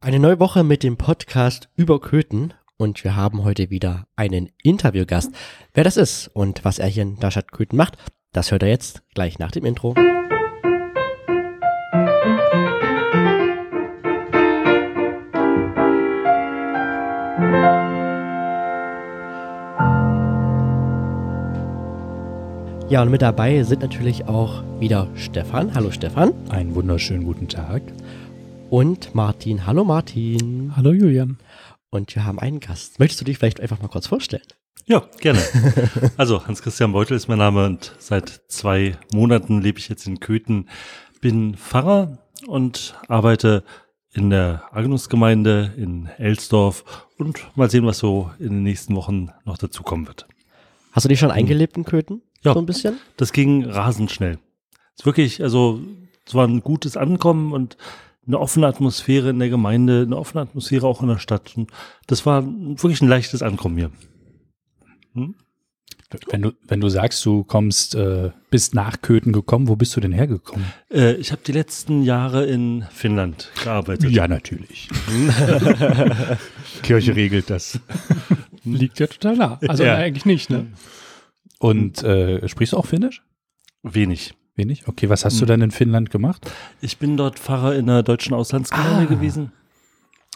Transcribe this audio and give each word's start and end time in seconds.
Eine 0.00 0.20
neue 0.20 0.38
Woche 0.38 0.62
mit 0.62 0.84
dem 0.84 0.96
Podcast 0.96 1.70
über 1.74 2.00
Köthen 2.00 2.54
und 2.76 3.02
wir 3.02 3.16
haben 3.16 3.42
heute 3.42 3.68
wieder 3.68 4.06
einen 4.14 4.48
Interviewgast. 4.62 5.32
Wer 5.74 5.82
das 5.82 5.96
ist 5.96 6.28
und 6.28 6.64
was 6.64 6.78
er 6.78 6.86
hier 6.86 7.02
in 7.02 7.18
der 7.18 7.32
Stadt 7.32 7.50
Köthen 7.50 7.76
macht, 7.76 7.98
das 8.30 8.52
hört 8.52 8.62
er 8.62 8.68
jetzt 8.68 9.02
gleich 9.14 9.40
nach 9.40 9.50
dem 9.50 9.64
Intro. 9.64 9.96
Ja, 22.88 23.02
und 23.02 23.10
mit 23.10 23.20
dabei 23.20 23.64
sind 23.64 23.82
natürlich 23.82 24.28
auch 24.28 24.62
wieder 24.78 25.08
Stefan. 25.14 25.74
Hallo 25.74 25.90
Stefan. 25.90 26.32
Einen 26.50 26.76
wunderschönen 26.76 27.24
guten 27.24 27.48
Tag. 27.48 27.82
Und 28.70 29.14
Martin. 29.14 29.64
Hallo 29.66 29.82
Martin. 29.82 30.76
Hallo 30.76 30.92
Julian. 30.92 31.38
Und 31.88 32.14
wir 32.14 32.26
haben 32.26 32.38
einen 32.38 32.60
Gast. 32.60 32.98
Möchtest 32.98 33.22
du 33.22 33.24
dich 33.24 33.38
vielleicht 33.38 33.60
einfach 33.60 33.80
mal 33.80 33.88
kurz 33.88 34.06
vorstellen? 34.06 34.44
Ja, 34.84 35.08
gerne. 35.20 35.40
Also, 36.18 36.46
Hans-Christian 36.46 36.92
Beutel 36.92 37.16
ist 37.16 37.28
mein 37.28 37.38
Name 37.38 37.64
und 37.64 37.94
seit 37.98 38.42
zwei 38.48 38.98
Monaten 39.14 39.62
lebe 39.62 39.78
ich 39.78 39.88
jetzt 39.88 40.06
in 40.06 40.20
Köthen, 40.20 40.68
bin 41.22 41.56
Pfarrer 41.56 42.18
und 42.46 42.94
arbeite 43.08 43.64
in 44.12 44.28
der 44.28 44.64
Agnusgemeinde 44.70 45.72
in 45.78 46.10
Elsdorf 46.18 47.06
und 47.16 47.46
mal 47.56 47.70
sehen, 47.70 47.86
was 47.86 47.98
so 47.98 48.30
in 48.38 48.50
den 48.50 48.62
nächsten 48.64 48.94
Wochen 48.96 49.30
noch 49.46 49.56
dazukommen 49.56 50.06
wird. 50.06 50.26
Hast 50.92 51.04
du 51.04 51.08
dich 51.08 51.20
schon 51.20 51.30
eingelebt 51.30 51.78
in 51.78 51.84
Köthen? 51.84 52.20
Ja. 52.42 52.52
So 52.52 52.58
ein 52.58 52.66
bisschen? 52.66 52.98
Das 53.16 53.32
ging 53.32 53.64
rasend 53.64 54.10
schnell. 54.10 54.38
Es 54.94 55.00
ist 55.00 55.06
wirklich, 55.06 55.42
also, 55.42 55.80
es 56.26 56.34
war 56.34 56.46
ein 56.46 56.60
gutes 56.60 56.98
Ankommen 56.98 57.52
und 57.52 57.78
eine 58.28 58.38
offene 58.38 58.66
Atmosphäre 58.68 59.30
in 59.30 59.38
der 59.40 59.48
Gemeinde, 59.48 60.02
eine 60.06 60.16
offene 60.16 60.42
Atmosphäre 60.42 60.86
auch 60.86 61.02
in 61.02 61.08
der 61.08 61.18
Stadt. 61.18 61.54
Und 61.56 61.70
das 62.06 62.24
war 62.26 62.44
wirklich 62.46 63.00
ein 63.02 63.08
leichtes 63.08 63.42
Ankommen 63.42 63.76
hier. 63.78 63.90
Hm? 65.14 65.34
Wenn 66.30 66.40
du, 66.40 66.52
wenn 66.66 66.80
du 66.80 66.88
sagst, 66.88 67.24
du 67.26 67.44
kommst, 67.44 67.94
äh, 67.94 68.30
bist 68.50 68.74
nach 68.74 69.02
Köthen 69.02 69.32
gekommen, 69.32 69.68
wo 69.68 69.76
bist 69.76 69.94
du 69.94 70.00
denn 70.00 70.12
hergekommen? 70.12 70.64
Äh, 70.90 71.14
ich 71.14 71.32
habe 71.32 71.42
die 71.46 71.52
letzten 71.52 72.02
Jahre 72.02 72.46
in 72.46 72.86
Finnland 72.90 73.50
gearbeitet. 73.62 74.10
Ja, 74.10 74.26
natürlich. 74.26 74.88
Kirche 76.82 77.14
regelt 77.14 77.50
das. 77.50 77.78
Liegt 78.64 78.98
ja 79.00 79.06
total 79.06 79.36
nah. 79.36 79.58
Also 79.68 79.84
Ja. 79.84 79.96
eigentlich 79.96 80.24
nicht, 80.24 80.48
ne? 80.48 80.68
Und 81.58 82.02
äh, 82.04 82.46
sprichst 82.48 82.72
du 82.72 82.78
auch 82.78 82.86
Finnisch? 82.86 83.22
Wenig. 83.82 84.34
Wenig? 84.58 84.86
Okay, 84.86 85.08
was 85.08 85.24
hast 85.24 85.40
du 85.40 85.46
denn 85.46 85.62
in 85.62 85.70
Finnland 85.70 86.10
gemacht? 86.10 86.50
Ich 86.80 86.98
bin 86.98 87.16
dort 87.16 87.38
Pfarrer 87.38 87.74
in 87.76 87.86
der 87.86 88.02
deutschen 88.02 88.34
Auslandsgemeinde 88.34 89.02
Ah. 89.02 89.04
gewesen. 89.04 89.52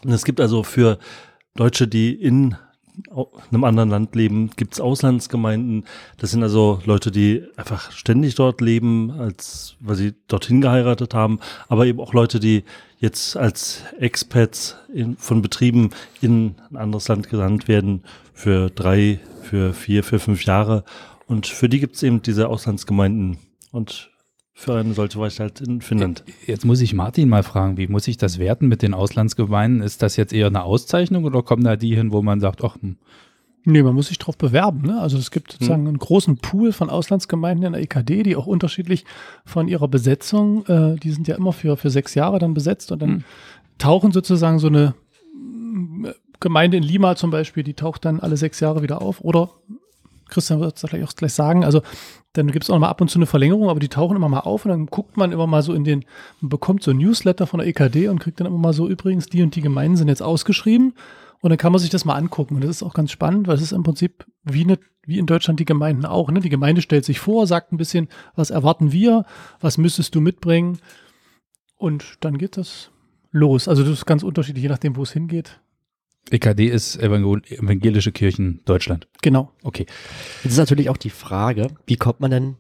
Und 0.05 0.13
es 0.13 0.25
gibt 0.25 0.41
also 0.41 0.63
für 0.63 0.99
Deutsche, 1.55 1.87
die 1.89 2.13
in 2.15 2.57
einem 3.51 3.65
anderen 3.65 3.89
Land 3.89 4.15
leben, 4.15 4.51
gibt 4.57 4.75
es 4.75 4.81
Auslandsgemeinden. 4.81 5.85
Das 6.19 6.31
sind 6.31 6.43
also 6.43 6.81
Leute, 6.85 7.11
die 7.11 7.43
einfach 7.57 7.91
ständig 7.91 8.35
dort 8.35 8.61
leben, 8.61 9.11
als 9.13 9.77
weil 9.81 9.97
sie 9.97 10.15
dorthin 10.29 10.61
geheiratet 10.61 11.15
haben, 11.15 11.41
aber 11.69 11.87
eben 11.87 12.01
auch 12.01 12.13
Leute, 12.13 12.39
die 12.39 12.65
jetzt 12.99 13.37
als 13.37 13.83
Expats 13.99 14.77
in, 14.93 15.17
von 15.17 15.41
Betrieben 15.41 15.91
in 16.21 16.55
ein 16.71 16.77
anderes 16.77 17.09
Land 17.09 17.31
gesandt 17.31 17.67
werden 17.67 18.03
für 18.35 18.69
drei, 18.71 19.21
für 19.43 19.73
vier, 19.73 20.05
für 20.05 20.19
fünf 20.19 20.45
Jahre. 20.45 20.85
Und 21.27 21.47
für 21.47 21.69
die 21.71 21.81
gibt 21.81 21.97
es 21.97 22.03
eben 22.03 22.21
diese 22.21 22.49
Auslandsgemeinden. 22.49 23.39
Und 23.73 24.11
für 24.55 24.75
eine 24.75 24.95
solche 24.95 25.19
war 25.19 25.27
ich 25.27 25.41
halt 25.41 25.61
in 25.61 25.81
Finnland. 25.81 26.23
Jetzt 26.47 26.65
muss 26.65 26.81
ich 26.81 26.95
Martin 26.95 27.29
mal 27.29 27.43
fragen, 27.43 27.79
wie 27.79 27.89
muss 27.89 28.07
ich 28.07 28.19
das 28.19 28.39
werten 28.39 28.69
mit 28.69 28.83
den 28.83 28.95
Auslandsgemeinden? 28.95 29.83
Ist 29.83 30.03
das 30.03 30.17
jetzt 30.17 30.33
eher 30.33 30.47
eine 30.47 30.63
Auszeichnung 30.63 31.25
oder 31.25 31.43
kommen 31.43 31.65
da 31.65 31.77
die 31.77 31.97
hin, 31.97 32.13
wo 32.13 32.23
man 32.23 32.39
sagt, 32.39 32.63
ach, 32.63 32.77
hm, 32.81 32.99
Nee, 33.65 33.83
man 33.83 33.95
muss 33.95 34.09
sich 34.09 34.19
drauf 34.19 34.37
bewerben. 34.37 34.83
Ne? 34.83 35.01
Also 35.01 35.19
es 35.19 35.31
gibt 35.31 35.53
sozusagen 35.53 35.87
einen 35.87 35.99
großen 35.99 36.39
Pool 36.39 36.73
von 36.73 36.91
Auslandsgemeinden 36.91 37.67
in 37.67 37.73
der 37.75 37.83
EKD, 37.83 38.25
die 38.25 38.35
auch 38.35 38.49
unterschiedlich 38.49 39.05
von 39.45 39.69
ihrer 39.69 39.87
Besetzung, 39.87 40.67
äh, 40.67 40.97
die 40.97 41.13
sind 41.13 41.29
ja 41.29 41.37
immer 41.37 41.53
für, 41.53 41.77
für 41.77 41.89
sechs 41.91 42.15
Jahre 42.17 42.41
dann 42.41 42.55
besetzt 42.55 42.91
und 42.91 43.01
dann 43.01 43.11
Hm. 43.11 43.25
tauchen 43.79 44.11
sozusagen 44.11 44.59
so 44.59 44.67
eine 44.67 44.95
mm, 45.33 46.07
Gemeinde 46.41 46.77
in 46.77 46.83
Lima 46.83 47.15
zum 47.15 47.31
Beispiel, 47.31 47.63
die 47.63 47.75
taucht 47.75 48.05
dann 48.05 48.19
alle 48.19 48.37
sechs 48.37 48.59
Jahre 48.59 48.83
wieder 48.83 49.01
auf. 49.01 49.21
Oder 49.21 49.51
Christian 50.33 50.61
wird 50.61 50.77
es 50.77 50.89
gleich 50.89 51.05
auch 51.05 51.15
gleich 51.15 51.33
sagen, 51.33 51.65
also 51.65 51.83
dann 52.33 52.51
gibt 52.51 52.65
es 52.65 52.71
auch 52.71 52.79
mal 52.79 52.89
ab 52.89 53.01
und 53.01 53.09
zu 53.09 53.19
eine 53.19 53.27
Verlängerung, 53.27 53.69
aber 53.69 53.81
die 53.81 53.89
tauchen 53.89 54.17
immer 54.17 54.29
mal 54.29 54.41
auf 54.41 54.65
und 54.65 54.71
dann 54.71 54.87
guckt 54.87 55.17
man 55.17 55.33
immer 55.33 55.47
mal 55.47 55.63
so 55.63 55.75
in 55.75 55.85
den, 55.85 56.05
man 56.41 56.49
bekommt 56.49 56.83
so 56.83 56.91
ein 56.91 56.97
Newsletter 56.97 57.47
von 57.47 57.59
der 57.59 57.69
EKD 57.69 58.09
und 58.09 58.19
kriegt 58.19 58.41
dann 58.41 58.47
immer 58.47 58.59
mal 58.59 58.73
so, 58.73 58.89
übrigens, 58.89 59.27
die 59.27 59.43
und 59.43 59.55
die 59.55 59.61
Gemeinden 59.61 59.97
sind 59.97 60.09
jetzt 60.09 60.23
ausgeschrieben 60.23 60.95
und 61.41 61.51
dann 61.51 61.59
kann 61.59 61.73
man 61.73 61.81
sich 61.81 61.91
das 61.91 62.05
mal 62.05 62.15
angucken. 62.15 62.55
Und 62.55 62.65
das 62.65 62.71
ist 62.71 62.83
auch 62.83 62.95
ganz 62.95 63.11
spannend, 63.11 63.49
weil 63.49 63.57
es 63.57 63.63
ist 63.63 63.73
im 63.73 63.83
Prinzip 63.83 64.25
wie, 64.45 64.65
ne, 64.65 64.79
wie 65.05 65.19
in 65.19 65.27
Deutschland 65.27 65.61
die 65.61 65.65
Gemeinden 65.65 66.07
auch. 66.07 66.31
Ne? 66.31 66.41
Die 66.41 66.49
Gemeinde 66.49 66.81
stellt 66.83 67.05
sich 67.05 67.19
vor, 67.19 67.47
sagt 67.47 67.73
ein 67.73 67.77
bisschen, 67.77 68.09
was 68.35 68.51
erwarten 68.51 68.93
wir, 68.93 69.27
was 69.61 69.77
müsstest 69.77 70.15
du 70.15 70.21
mitbringen 70.21 70.79
und 71.77 72.17
dann 72.21 72.39
geht 72.39 72.57
das 72.57 72.91
los. 73.33 73.67
Also 73.67 73.83
das 73.83 73.93
ist 73.93 74.07
ganz 74.07 74.23
unterschiedlich, 74.23 74.63
je 74.63 74.69
nachdem, 74.69 74.97
wo 74.97 75.03
es 75.03 75.13
hingeht. 75.13 75.61
EKD 76.31 76.67
ist 76.69 76.97
Evangel 76.97 77.43
Evangelische 77.49 78.13
Kirchen 78.13 78.61
Deutschland. 78.65 79.09
Genau. 79.23 79.51
Okay. 79.63 79.87
Jetzt 80.43 80.53
ist 80.53 80.59
natürlich 80.59 80.89
auch 80.89 80.97
die 80.97 81.11
Frage, 81.11 81.69
wie 81.87 81.97
kommt 81.97 82.21
man 82.21 82.31
denn 82.31 82.57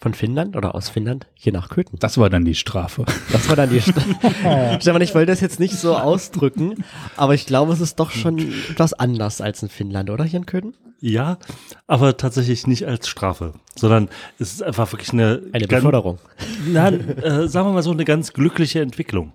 von 0.00 0.14
Finnland 0.14 0.56
oder 0.56 0.74
aus 0.74 0.88
Finnland 0.88 1.28
hier 1.34 1.52
nach 1.52 1.68
Köthen? 1.68 1.98
Das 2.00 2.18
war 2.18 2.28
dann 2.28 2.44
die 2.44 2.56
Strafe. 2.56 3.04
Das 3.30 3.48
war 3.48 3.56
dann 3.56 3.70
die 3.70 3.80
St 3.80 3.94
Stefan, 4.80 5.02
ich 5.02 5.14
wollte 5.14 5.30
das 5.30 5.40
jetzt 5.40 5.60
nicht 5.60 5.74
so 5.74 5.96
ausdrücken, 5.96 6.84
aber 7.16 7.34
ich 7.34 7.46
glaube, 7.46 7.72
es 7.72 7.80
ist 7.80 8.00
doch 8.00 8.10
schon 8.10 8.38
etwas 8.70 8.92
anders 8.92 9.40
als 9.40 9.62
in 9.62 9.68
Finnland, 9.68 10.10
oder 10.10 10.24
hier 10.24 10.40
in 10.40 10.46
Köthen? 10.46 10.74
Ja, 11.00 11.38
aber 11.86 12.16
tatsächlich 12.16 12.66
nicht 12.66 12.86
als 12.86 13.08
Strafe, 13.08 13.52
sondern 13.76 14.08
es 14.38 14.54
ist 14.54 14.62
einfach 14.62 14.90
wirklich 14.92 15.12
eine, 15.12 15.42
Eine 15.52 15.66
Beförderung. 15.68 16.18
Na, 16.66 16.88
äh, 16.88 17.46
sagen 17.46 17.68
wir 17.68 17.72
mal 17.72 17.82
so 17.82 17.92
eine 17.92 18.04
ganz 18.04 18.32
glückliche 18.32 18.80
Entwicklung. 18.80 19.32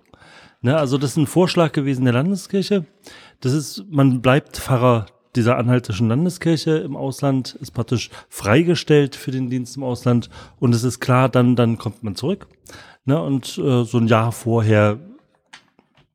Ne, 0.62 0.76
also 0.78 0.98
das 0.98 1.12
ist 1.12 1.18
ein 1.18 1.28
Vorschlag 1.28 1.72
gewesen 1.72 2.04
der 2.04 2.14
Landeskirche. 2.14 2.86
Das 3.42 3.54
ist, 3.54 3.86
man 3.90 4.22
bleibt 4.22 4.58
Pfarrer 4.58 5.06
dieser 5.36 5.58
anhaltischen 5.58 6.10
Landeskirche 6.10 6.78
im 6.78 6.96
Ausland, 6.96 7.56
ist 7.62 7.72
praktisch 7.72 8.10
freigestellt 8.30 9.16
für 9.16 9.32
den 9.32 9.50
Dienst 9.50 9.78
im 9.78 9.84
Ausland 9.84 10.30
und 10.60 10.74
es 10.74 10.84
ist 10.84 11.00
klar, 11.00 11.30
dann, 11.30 11.56
dann 11.56 11.78
kommt 11.78 12.04
man 12.04 12.16
zurück. 12.16 12.48
Ne, 13.06 13.22
und 13.22 13.58
äh, 13.58 13.84
so 13.86 13.98
ein 13.98 14.08
Jahr 14.08 14.32
vorher 14.32 15.00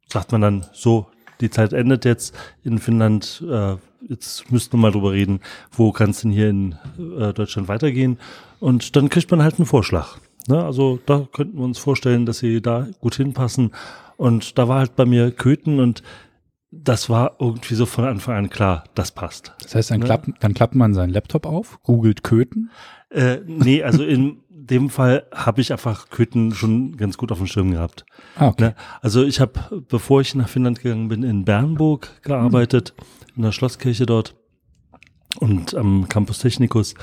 sagt 0.08 0.32
man 0.32 0.40
dann 0.40 0.66
so, 0.72 1.06
die 1.40 1.50
Zeit 1.50 1.72
endet 1.72 2.04
jetzt 2.04 2.34
in 2.62 2.78
Finnland, 2.78 3.42
äh, 3.48 3.76
jetzt 4.08 4.50
müssten 4.52 4.76
wir 4.76 4.82
mal 4.82 4.92
drüber 4.92 5.12
reden, 5.12 5.40
wo 5.72 5.92
kann 5.92 6.10
es 6.10 6.20
denn 6.20 6.30
hier 6.30 6.50
in 6.50 6.76
äh, 7.18 7.32
Deutschland 7.32 7.68
weitergehen? 7.68 8.18
Und 8.60 8.96
dann 8.96 9.08
kriegt 9.08 9.30
man 9.30 9.42
halt 9.42 9.58
einen 9.58 9.66
Vorschlag. 9.66 10.18
Ne? 10.46 10.62
Also 10.62 11.00
da 11.06 11.26
könnten 11.32 11.58
wir 11.58 11.64
uns 11.64 11.78
vorstellen, 11.78 12.26
dass 12.26 12.38
sie 12.38 12.60
da 12.60 12.86
gut 13.00 13.16
hinpassen. 13.16 13.72
Und 14.16 14.58
da 14.58 14.68
war 14.68 14.78
halt 14.78 14.96
bei 14.96 15.04
mir 15.04 15.32
Köthen 15.32 15.80
und 15.80 16.02
das 16.82 17.08
war 17.08 17.36
irgendwie 17.38 17.74
so 17.74 17.86
von 17.86 18.04
Anfang 18.04 18.36
an 18.36 18.50
klar, 18.50 18.84
das 18.94 19.12
passt. 19.12 19.52
Das 19.62 19.74
heißt, 19.74 19.90
dann, 19.90 20.00
Ne? 20.00 20.06
klappt, 20.06 20.30
dann 20.40 20.54
klappt 20.54 20.74
man 20.74 20.94
seinen 20.94 21.10
Laptop 21.10 21.46
auf, 21.46 21.80
googelt 21.82 22.22
Köthen. 22.22 22.70
Äh, 23.10 23.38
nee, 23.46 23.82
also 23.82 24.02
in 24.04 24.38
dem 24.48 24.90
Fall 24.90 25.24
habe 25.32 25.60
ich 25.60 25.72
einfach 25.72 26.08
Köthen 26.10 26.52
schon 26.54 26.96
ganz 26.96 27.16
gut 27.18 27.30
auf 27.30 27.38
dem 27.38 27.46
Schirm 27.46 27.70
gehabt. 27.70 28.04
Ah, 28.36 28.48
okay. 28.48 28.62
Ne? 28.64 28.74
Also 29.02 29.22
ich 29.24 29.40
habe, 29.40 29.82
bevor 29.88 30.20
ich 30.20 30.34
nach 30.34 30.48
Finnland 30.48 30.80
gegangen 30.80 31.08
bin, 31.08 31.22
in 31.22 31.44
Bernburg 31.44 32.22
gearbeitet, 32.22 32.94
in 33.36 33.42
der 33.42 33.52
Schlosskirche 33.52 34.06
dort 34.06 34.34
und 35.38 35.74
am 35.74 36.08
Campus 36.08 36.38
Technicus. 36.38 36.94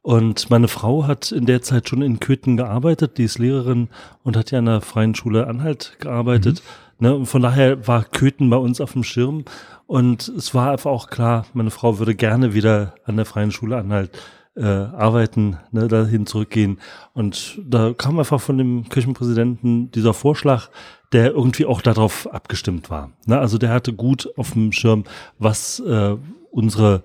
Und 0.00 0.50
meine 0.50 0.66
Frau 0.68 1.06
hat 1.06 1.30
in 1.30 1.46
der 1.46 1.62
Zeit 1.62 1.88
schon 1.88 2.02
in 2.02 2.18
Köthen 2.18 2.56
gearbeitet, 2.56 3.18
die 3.18 3.24
ist 3.24 3.38
Lehrerin 3.38 3.88
und 4.24 4.36
hat 4.36 4.50
ja 4.50 4.58
an 4.58 4.64
der 4.64 4.80
Freien 4.80 5.14
Schule 5.14 5.46
Anhalt 5.46 5.96
gearbeitet. 6.00 6.62
Ne? 7.02 7.16
Und 7.16 7.26
von 7.26 7.42
daher 7.42 7.88
war 7.88 8.04
Köthen 8.04 8.48
bei 8.48 8.56
uns 8.56 8.80
auf 8.80 8.92
dem 8.92 9.02
Schirm. 9.02 9.44
Und 9.88 10.28
es 10.28 10.54
war 10.54 10.70
einfach 10.70 10.92
auch 10.92 11.08
klar, 11.08 11.46
meine 11.52 11.72
Frau 11.72 11.98
würde 11.98 12.14
gerne 12.14 12.54
wieder 12.54 12.94
an 13.04 13.16
der 13.16 13.26
Freien 13.26 13.50
Schule 13.50 13.76
Anhalt 13.76 14.16
äh, 14.54 14.62
arbeiten, 14.62 15.58
ne, 15.72 15.88
dahin 15.88 16.26
zurückgehen. 16.26 16.78
Und 17.12 17.60
da 17.64 17.92
kam 17.92 18.20
einfach 18.20 18.40
von 18.40 18.56
dem 18.56 18.88
Kirchenpräsidenten 18.88 19.90
dieser 19.90 20.14
Vorschlag, 20.14 20.68
der 21.10 21.32
irgendwie 21.32 21.66
auch 21.66 21.82
darauf 21.82 22.32
abgestimmt 22.32 22.88
war. 22.88 23.10
Ne, 23.26 23.36
also 23.36 23.58
der 23.58 23.70
hatte 23.70 23.92
gut 23.92 24.28
auf 24.36 24.52
dem 24.52 24.70
Schirm, 24.70 25.02
was 25.40 25.80
äh, 25.80 26.14
unsere 26.52 27.02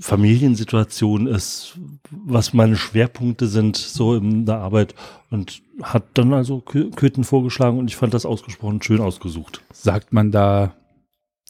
Familiensituation 0.00 1.26
ist, 1.26 1.78
was 2.10 2.52
meine 2.54 2.76
Schwerpunkte 2.76 3.46
sind 3.46 3.76
so 3.76 4.14
in 4.14 4.46
der 4.46 4.56
Arbeit 4.56 4.94
und 5.30 5.62
hat 5.82 6.04
dann 6.14 6.32
also 6.32 6.58
Kö- 6.58 6.94
Köthen 6.94 7.22
vorgeschlagen 7.24 7.78
und 7.78 7.88
ich 7.90 7.96
fand 7.96 8.14
das 8.14 8.24
ausgesprochen 8.26 8.80
schön 8.82 9.00
ausgesucht. 9.00 9.60
Sagt 9.72 10.12
man 10.12 10.30
da 10.32 10.74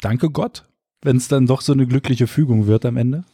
Danke 0.03 0.31
Gott, 0.31 0.65
wenn 1.03 1.17
es 1.17 1.29
dann 1.29 1.47
doch 1.47 1.61
so 1.61 1.73
eine 1.73 1.87
glückliche 1.87 2.27
Fügung 2.27 2.67
wird 2.67 2.85
am 2.85 2.97
Ende? 2.97 3.25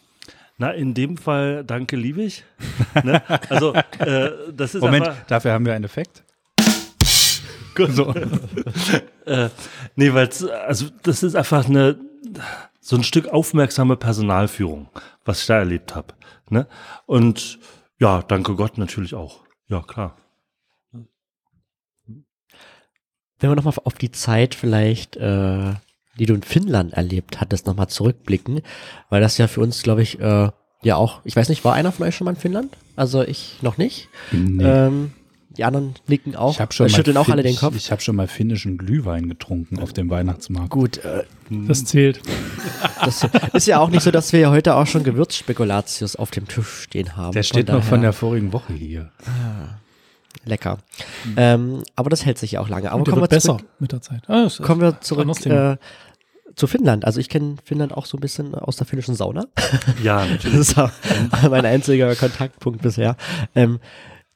Na, 0.58 0.70
in 0.73 0.93
dem 0.93 1.17
Fall 1.17 1.64
danke 1.64 1.97
liebig. 1.97 2.44
ne? 3.02 3.23
Also 3.49 3.73
äh, 3.99 4.31
das 4.55 4.75
ist 4.75 4.82
Moment, 4.82 5.08
einfach 5.08 5.26
dafür 5.26 5.52
haben 5.52 5.64
wir 5.64 5.75
einen 5.75 5.85
Effekt. 5.85 6.23
So. 7.88 8.12
äh, 9.25 9.49
nee, 9.97 10.12
weil 10.12 10.29
also 10.67 10.87
das 11.02 11.23
ist 11.23 11.35
einfach 11.35 11.67
eine 11.67 11.99
so 12.81 12.97
ein 12.97 13.05
Stück 13.05 13.29
aufmerksame 13.29 13.97
Personalführung, 13.97 14.88
was 15.25 15.43
ich 15.43 15.47
da 15.47 15.59
erlebt 15.59 15.94
habe. 15.94 16.15
Ne? 16.49 16.67
Und 17.06 17.59
ja, 17.99 18.23
danke 18.23 18.56
Gott 18.56 18.79
natürlich 18.79 19.15
auch. 19.15 19.41
Ja, 19.69 19.82
klar. 19.82 20.17
Wenn 23.38 23.50
wir 23.50 23.56
nochmal 23.56 23.75
auf 23.85 23.94
die 23.94 24.11
Zeit 24.11 24.55
vielleicht, 24.55 25.17
äh, 25.17 25.75
die 26.19 26.27
du 26.27 26.35
in 26.35 26.43
Finnland 26.43 26.93
erlebt 26.93 27.41
hattest, 27.41 27.67
nochmal 27.67 27.88
zurückblicken, 27.88 28.61
weil 29.09 29.21
das 29.21 29.38
ja 29.38 29.47
für 29.47 29.61
uns, 29.61 29.83
glaube 29.83 30.03
ich, 30.03 30.21
äh, 30.21 30.50
ja 30.83 30.97
auch, 30.97 31.21
ich 31.25 31.37
weiß 31.37 31.49
nicht, 31.49 31.65
war 31.65 31.75
einer 31.75 31.93
von 31.93 32.06
euch 32.06 32.17
schon 32.17 32.25
mal 32.25 32.33
in 32.33 32.37
Finnland? 32.37 32.76
Also 32.97 33.23
ich 33.23 33.62
noch 33.62 33.79
nicht. 33.79 34.09
Nee. 34.33 34.65
Ähm, 34.65 35.12
die 35.61 35.65
anderen 35.67 35.95
nicken 36.07 36.35
auch, 36.37 36.55
ich 36.55 36.61
habe 36.61 36.73
schon 36.73 36.87
äh, 36.87 36.91
mal 36.91 36.97
schütteln 36.97 37.17
auch 37.19 37.29
alle 37.29 37.43
den 37.43 37.55
Kopf. 37.55 37.77
Ich, 37.77 37.85
ich 37.85 37.91
habe 37.93 38.01
schon 38.01 38.17
mal 38.17 38.27
finnischen 38.27 38.79
Glühwein 38.79 39.29
getrunken 39.29 39.79
auf 39.79 39.93
dem 39.93 40.09
Weihnachtsmarkt. 40.09 40.71
Gut, 40.71 41.05
äh, 41.05 41.25
Das 41.51 41.85
zählt. 41.85 42.23
das 43.05 43.27
ist 43.53 43.67
ja 43.67 43.79
auch 43.79 43.91
nicht 43.91 44.03
so, 44.03 44.11
dass 44.11 44.33
wir 44.33 44.41
ja 44.41 44.51
heute 44.51 44.75
auch 44.75 44.87
schon 44.87 45.05
Gewürzspekulatius 45.05 46.17
auf 46.17 46.31
dem 46.31 46.49
Tisch 46.49 46.85
stehen 46.85 47.15
haben. 47.15 47.33
Der 47.33 47.43
steht 47.43 47.67
Von 47.67 47.77
noch 47.77 47.85
von 47.85 48.01
der 48.01 48.15
vorigen 48.15 48.55
Woche 48.55 48.73
hier. 48.73 49.11
Lecker. 50.47 50.79
Ähm, 51.37 51.83
aber 51.95 52.09
das 52.09 52.25
hält 52.25 52.39
sich 52.39 52.53
ja 52.53 52.61
auch 52.61 52.69
lange. 52.71 52.91
Aber 52.91 53.05
kommen 53.05 53.17
wir, 53.19 53.21
wird 53.23 53.31
besser 53.33 53.59
zurück, 53.59 53.67
mit 53.81 53.93
der 53.93 54.01
Zeit. 54.01 54.23
Ah, 54.29 54.45
das 54.45 54.55
ist- 54.61 54.62
kommen 54.65 54.81
wir 54.81 54.99
zurück 55.03 55.29
äh, 55.45 55.77
zu 56.57 56.67
Finnland. 56.67 57.05
Also 57.05 57.21
ich 57.21 57.29
kenne 57.29 57.57
Finnland 57.65 57.93
auch 57.95 58.07
so 58.07 58.17
ein 58.17 58.21
bisschen 58.21 58.55
aus 58.55 58.77
der 58.77 58.87
finnischen 58.87 59.15
Sauna. 59.15 59.45
Ja, 60.03 60.21
Das 60.25 60.31
natürlich. 60.31 60.59
ist 60.61 60.79
auch 60.79 60.91
mein 61.51 61.67
einziger 61.67 62.15
Kontaktpunkt 62.17 62.81
bisher. 62.81 63.17
Ähm, 63.55 63.79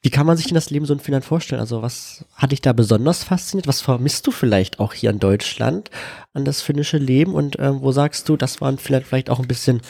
wie 0.04 0.10
kann 0.10 0.26
man 0.26 0.36
sich 0.36 0.44
denn 0.44 0.54
das 0.54 0.68
Leben 0.68 0.84
so 0.84 0.92
in 0.92 1.00
Finnland 1.00 1.24
vorstellen? 1.24 1.62
Also 1.62 1.80
was 1.80 2.26
hat 2.34 2.52
dich 2.52 2.60
da 2.60 2.74
besonders 2.74 3.24
fasziniert? 3.24 3.66
Was 3.66 3.80
vermisst 3.80 4.26
du 4.26 4.32
vielleicht 4.32 4.78
auch 4.78 4.92
hier 4.92 5.08
in 5.08 5.18
Deutschland 5.18 5.90
an 6.34 6.44
das 6.44 6.60
finnische 6.60 6.98
Leben? 6.98 7.32
Und 7.32 7.58
ähm, 7.58 7.80
wo 7.80 7.90
sagst 7.90 8.28
du, 8.28 8.36
das 8.36 8.60
war 8.60 8.68
in 8.68 8.76
Finnland 8.76 9.06
vielleicht 9.06 9.30
auch 9.30 9.40
ein 9.40 9.48
bisschen 9.48 9.80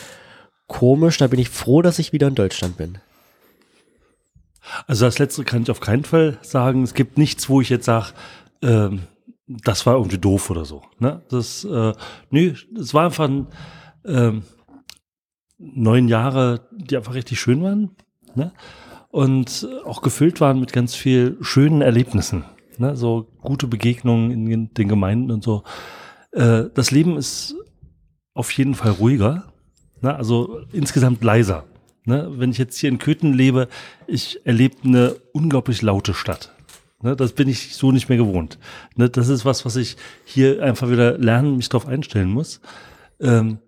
komisch? 0.69 1.19
Da 1.19 1.27
bin 1.27 1.41
ich 1.41 1.49
froh, 1.49 1.83
dass 1.83 1.99
ich 1.99 2.13
wieder 2.13 2.29
in 2.29 2.37
Deutschland 2.37 2.77
bin. 2.77 2.99
Also 4.87 5.05
das 5.05 5.19
letzte 5.19 5.43
kann 5.43 5.63
ich 5.63 5.71
auf 5.73 5.81
keinen 5.81 6.05
Fall 6.05 6.39
sagen. 6.43 6.85
Es 6.85 6.95
gibt 6.95 7.19
nichts, 7.19 7.49
wo 7.49 7.61
ich 7.61 7.69
jetzt 7.69 7.87
sage, 7.87 8.13
ähm, 8.63 9.09
das 9.49 9.85
war 9.85 9.95
irgendwie 9.95 10.19
doof 10.19 10.49
oder 10.49 10.65
so. 10.65 10.83
Ne? 11.01 11.23
Das, 11.29 11.65
äh, 11.65 11.93
nö, 12.31 12.55
es 12.79 12.95
war 12.95 13.07
einfach 13.07 13.29
ein, 13.29 13.49
ähm, 14.07 14.45
neun 15.59 16.07
Jahre, 16.07 16.69
die 16.71 16.97
einfach 16.97 17.15
richtig 17.15 17.41
schön 17.41 17.65
waren. 17.65 17.97
Ne? 18.37 18.53
Und 19.15 19.69
auch 19.85 20.03
gefüllt 20.03 20.41
waren 20.41 20.59
mit 20.59 20.73
ganz 20.73 20.97
viel 20.97 21.37
schönen 21.41 21.83
Erlebnissen. 21.83 22.45
Ne? 22.79 22.97
So 22.97 23.29
gute 23.43 23.69
Begegnungen 23.69 24.33
in 24.33 24.47
den- 24.47 24.75
den 24.75 24.89
Gemeinden 24.89 25.31
und 25.31 25.45
so. 25.45 25.63
Äh, 26.33 26.65
das 26.75 26.91
Leben 26.91 27.17
ist 27.17 27.55
auf 28.35 28.51
jeden 28.51 28.75
Fall 28.75 28.91
ruhiger. 28.91 29.53
Ne? 30.01 30.17
Also 30.17 30.63
insgesamt 30.73 31.23
leiser. 31.23 31.65
Ne? 32.05 32.29
Wenn 32.33 32.51
ich 32.51 32.59
jetzt 32.59 32.77
hier 32.77 32.89
in 32.89 32.99
Köthen 32.99 33.33
lebe, 33.35 33.69
ich 34.09 34.45
erlebe 34.45 34.79
eine 34.83 35.15
unglaublich 35.33 35.81
laute 35.81 36.13
Stadt. 36.13 36.53
Ne? 37.01 37.15
Das 37.15 37.35
bin 37.35 37.47
ich 37.47 37.77
so 37.77 37.93
nicht 37.93 38.09
mehr 38.09 38.19
gewohnt. 38.19 38.59
Ne? 38.97 39.11
Das 39.11 39.29
ist 39.29 39.45
was, 39.45 39.65
was 39.65 39.77
ich 39.77 39.97
hier 40.25 40.61
einfach 40.61 40.91
wieder 40.91 41.17
lernen, 41.19 41.57
mich 41.57 41.69
darauf 41.69 41.87
einstellen 41.87 42.31
muss. 42.31 42.61
Ähm, 43.21 43.59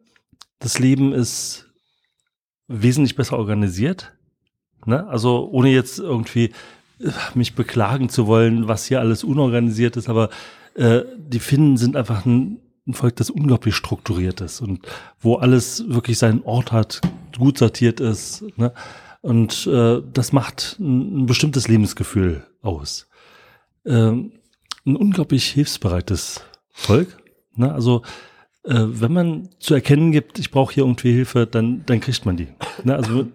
das 0.59 0.81
Leben 0.81 1.13
ist 1.13 1.69
wesentlich 2.67 3.15
besser 3.15 3.39
organisiert. 3.39 4.13
Ne? 4.87 5.07
Also 5.09 5.49
ohne 5.51 5.71
jetzt 5.71 5.99
irgendwie 5.99 6.53
äh, 7.01 7.11
mich 7.35 7.55
beklagen 7.55 8.09
zu 8.09 8.27
wollen, 8.27 8.69
was 8.69 8.87
hier 8.87 9.01
alles 9.01 9.25
unorganisiert 9.25 9.97
ist, 9.97 10.09
aber 10.09 10.31
äh, 10.75 11.03
die 11.19 11.41
Finnen 11.41 11.77
sind 11.77 11.97
einfach 11.97 12.25
ein, 12.25 12.59
ein 12.87 12.95
Volk, 12.95 13.17
das 13.17 13.31
unglaublich 13.31 13.75
strukturiert 13.75 14.41
ist 14.41 14.61
und 14.61 14.87
wo 15.21 15.35
alles 15.35 15.85
wirklich 15.89 16.19
seinen 16.19 16.43
Ort 16.45 16.73
hat, 16.73 17.01
gut 17.37 17.59
sortiert 17.59 18.01
ist. 18.01 18.45
Ne? 18.57 18.73
Und 19.23 19.67
äh, 19.67 20.03
das 20.13 20.33
macht 20.33 20.77
ein, 20.79 21.23
ein 21.23 21.27
bestimmtes 21.27 21.69
Lebensgefühl 21.69 22.47
aus. 22.63 23.09
Ähm, 23.85 24.33
ein 24.87 24.97
unglaublich 24.97 25.47
hilfsbereites 25.49 26.43
Volk. 26.71 27.19
Ne? 27.57 27.73
Also 27.73 28.03
äh, 28.63 28.75
wenn 28.75 29.13
man 29.13 29.49
zu 29.59 29.75
erkennen 29.75 30.13
gibt, 30.13 30.39
ich 30.39 30.51
brauche 30.51 30.75
hier 30.75 30.85
irgendwie 30.85 31.13
Hilfe, 31.13 31.47
dann, 31.47 31.83
dann 31.87 32.01
kriegt 32.01 32.25
man 32.25 32.37
die. 32.37 32.49
Ne? 32.85 32.95
Also 32.95 33.27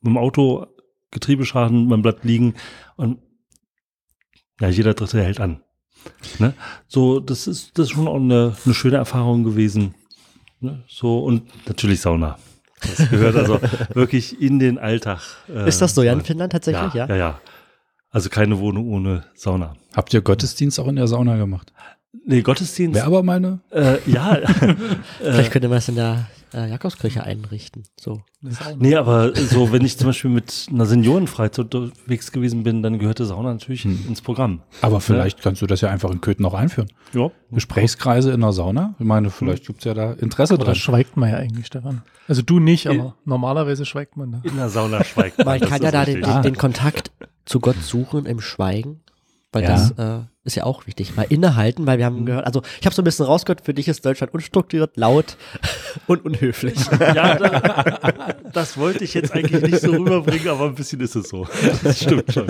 mit, 0.00 0.10
dem 0.10 0.18
Auto 0.18 0.66
Getriebeschaden, 1.10 1.88
man 1.88 2.02
bleibt 2.02 2.24
liegen 2.24 2.54
und 2.96 3.18
ja, 4.60 4.68
jeder 4.68 4.94
Dritte 4.94 5.22
hält 5.22 5.40
an. 5.40 5.62
Ne? 6.38 6.54
So, 6.86 7.20
das 7.20 7.46
ist, 7.46 7.78
das 7.78 7.86
ist 7.86 7.92
schon 7.92 8.08
auch 8.08 8.16
eine, 8.16 8.56
eine 8.64 8.74
schöne 8.74 8.96
Erfahrung 8.96 9.44
gewesen. 9.44 9.94
Ne? 10.60 10.84
So, 10.88 11.20
und 11.20 11.48
natürlich 11.66 12.00
Sauna. 12.00 12.38
Das 12.80 13.10
gehört 13.10 13.36
also 13.36 13.60
wirklich 13.94 14.40
in 14.40 14.58
den 14.58 14.78
Alltag. 14.78 15.20
äh, 15.48 15.68
Ist 15.68 15.80
das 15.80 15.94
so 15.94 16.02
ja 16.02 16.12
in 16.12 16.18
rein. 16.18 16.26
Finnland 16.26 16.52
tatsächlich? 16.52 16.94
Ja. 16.94 17.06
ja, 17.06 17.16
ja. 17.16 17.40
Also 18.10 18.30
keine 18.30 18.58
Wohnung 18.58 18.88
ohne 18.88 19.24
Sauna. 19.34 19.76
Habt 19.94 20.14
ihr 20.14 20.20
Gottesdienst 20.20 20.80
auch 20.80 20.88
in 20.88 20.96
der 20.96 21.08
Sauna 21.08 21.36
gemacht? 21.36 21.72
Nee, 22.24 22.42
Gottesdienst. 22.42 22.94
Wäre 22.94 23.06
aber 23.06 23.22
meine. 23.22 23.60
Äh, 23.70 23.98
ja. 24.06 24.38
Vielleicht 25.18 25.50
könnte 25.50 25.68
man 25.68 25.78
es 25.78 25.88
in 25.88 25.96
der 25.96 26.26
äh, 26.54 26.68
Jakobskirche 26.70 27.22
einrichten. 27.24 27.84
So. 27.98 28.22
nee, 28.78 28.94
aber 28.94 29.34
so, 29.34 29.72
wenn 29.72 29.84
ich 29.84 29.98
zum 29.98 30.06
Beispiel 30.08 30.30
mit 30.30 30.66
einer 30.70 30.86
Seniorenfreizeit 30.86 31.74
unterwegs 31.74 32.32
gewesen 32.32 32.62
bin, 32.62 32.82
dann 32.82 32.98
gehörte 32.98 33.24
Sauna 33.24 33.52
natürlich 33.52 33.84
Hm. 33.84 34.04
ins 34.08 34.22
Programm. 34.22 34.62
Aber 34.82 35.00
vielleicht 35.00 35.42
kannst 35.42 35.62
du 35.62 35.66
das 35.66 35.80
ja 35.80 35.90
einfach 35.90 36.10
in 36.10 36.20
Köthen 36.20 36.44
auch 36.46 36.54
einführen. 36.54 36.88
Ja. 37.12 37.30
Gesprächskreise 37.50 38.30
in 38.32 38.40
der 38.40 38.52
Sauna. 38.52 38.94
Ich 38.98 39.04
meine, 39.06 39.30
vielleicht 39.30 39.66
gibt's 39.66 39.84
ja 39.84 39.94
da 39.94 40.12
Interesse 40.12 40.54
Aber 40.54 40.64
da 40.64 40.70
dran. 40.72 40.74
schweigt 40.76 41.16
man 41.16 41.30
ja 41.30 41.36
eigentlich, 41.36 41.66
Stefan. 41.66 42.02
Also 42.26 42.42
du 42.42 42.58
nicht, 42.60 42.86
aber 42.86 43.14
normalerweise 43.24 43.84
schweigt 43.84 44.16
man 44.16 44.32
da. 44.32 44.40
In 44.44 44.56
der 44.56 44.68
Sauna 44.68 45.04
schweigt 45.04 45.44
Man 45.44 45.60
Das 45.60 45.68
kann 45.68 45.82
ja 45.82 45.90
da 45.90 46.04
den, 46.04 46.22
den, 46.22 46.42
den 46.42 46.56
Kontakt 46.56 47.10
zu 47.44 47.60
Gott 47.60 47.82
suchen 47.82 48.26
im 48.26 48.40
Schweigen. 48.40 49.00
Weil 49.52 49.62
Ja. 49.64 49.68
das 49.70 49.90
äh, 49.92 50.20
ist 50.48 50.56
ja 50.56 50.64
auch 50.64 50.86
wichtig. 50.86 51.14
Mal 51.16 51.26
innehalten, 51.28 51.86
weil 51.86 51.98
wir 51.98 52.04
haben 52.04 52.26
gehört, 52.26 52.46
also 52.46 52.62
ich 52.80 52.86
habe 52.86 52.94
so 52.94 53.02
ein 53.02 53.04
bisschen 53.04 53.26
rausgehört, 53.26 53.60
für 53.64 53.72
dich 53.74 53.86
ist 53.88 54.04
Deutschland 54.04 54.34
unstrukturiert, 54.34 54.96
laut 54.96 55.36
und 56.06 56.24
unhöflich. 56.24 56.74
Ja, 57.14 57.36
da, 57.36 58.34
das 58.52 58.76
wollte 58.76 59.04
ich 59.04 59.14
jetzt 59.14 59.32
eigentlich 59.32 59.62
nicht 59.62 59.80
so 59.80 59.92
rüberbringen, 59.92 60.48
aber 60.48 60.66
ein 60.66 60.74
bisschen 60.74 61.00
ist 61.00 61.14
es 61.16 61.28
so. 61.28 61.46
Das 61.82 62.00
stimmt 62.02 62.32
schon. 62.32 62.46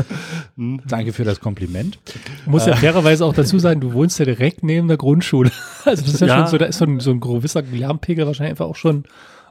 Hm. 0.57 0.81
Danke 0.87 1.13
für 1.13 1.25
das 1.25 1.41
Kompliment. 1.41 1.99
Du 2.45 2.51
musst 2.51 2.67
ja 2.67 2.75
fairerweise 2.77 3.25
auch 3.25 3.35
dazu 3.35 3.59
sagen, 3.59 3.81
du 3.81 3.93
wohnst 3.93 4.19
ja 4.19 4.25
direkt 4.25 4.63
neben 4.63 4.89
der 4.89 4.97
Grundschule. 4.97 5.51
Also 5.85 6.05
das 6.05 6.15
ist 6.15 6.21
ja, 6.21 6.27
Ja. 6.27 6.39
schon 6.39 6.47
so, 6.49 6.59
da 6.59 6.67
ist 6.67 6.79
so 6.79 6.85
ein, 6.85 7.01
so 7.01 7.11
ein 7.11 7.21
gewisser 7.21 7.63
Lärmpegel 7.63 8.27
wahrscheinlich 8.27 8.51
einfach 8.53 8.67
auch 8.67 8.77
schon 8.77 9.05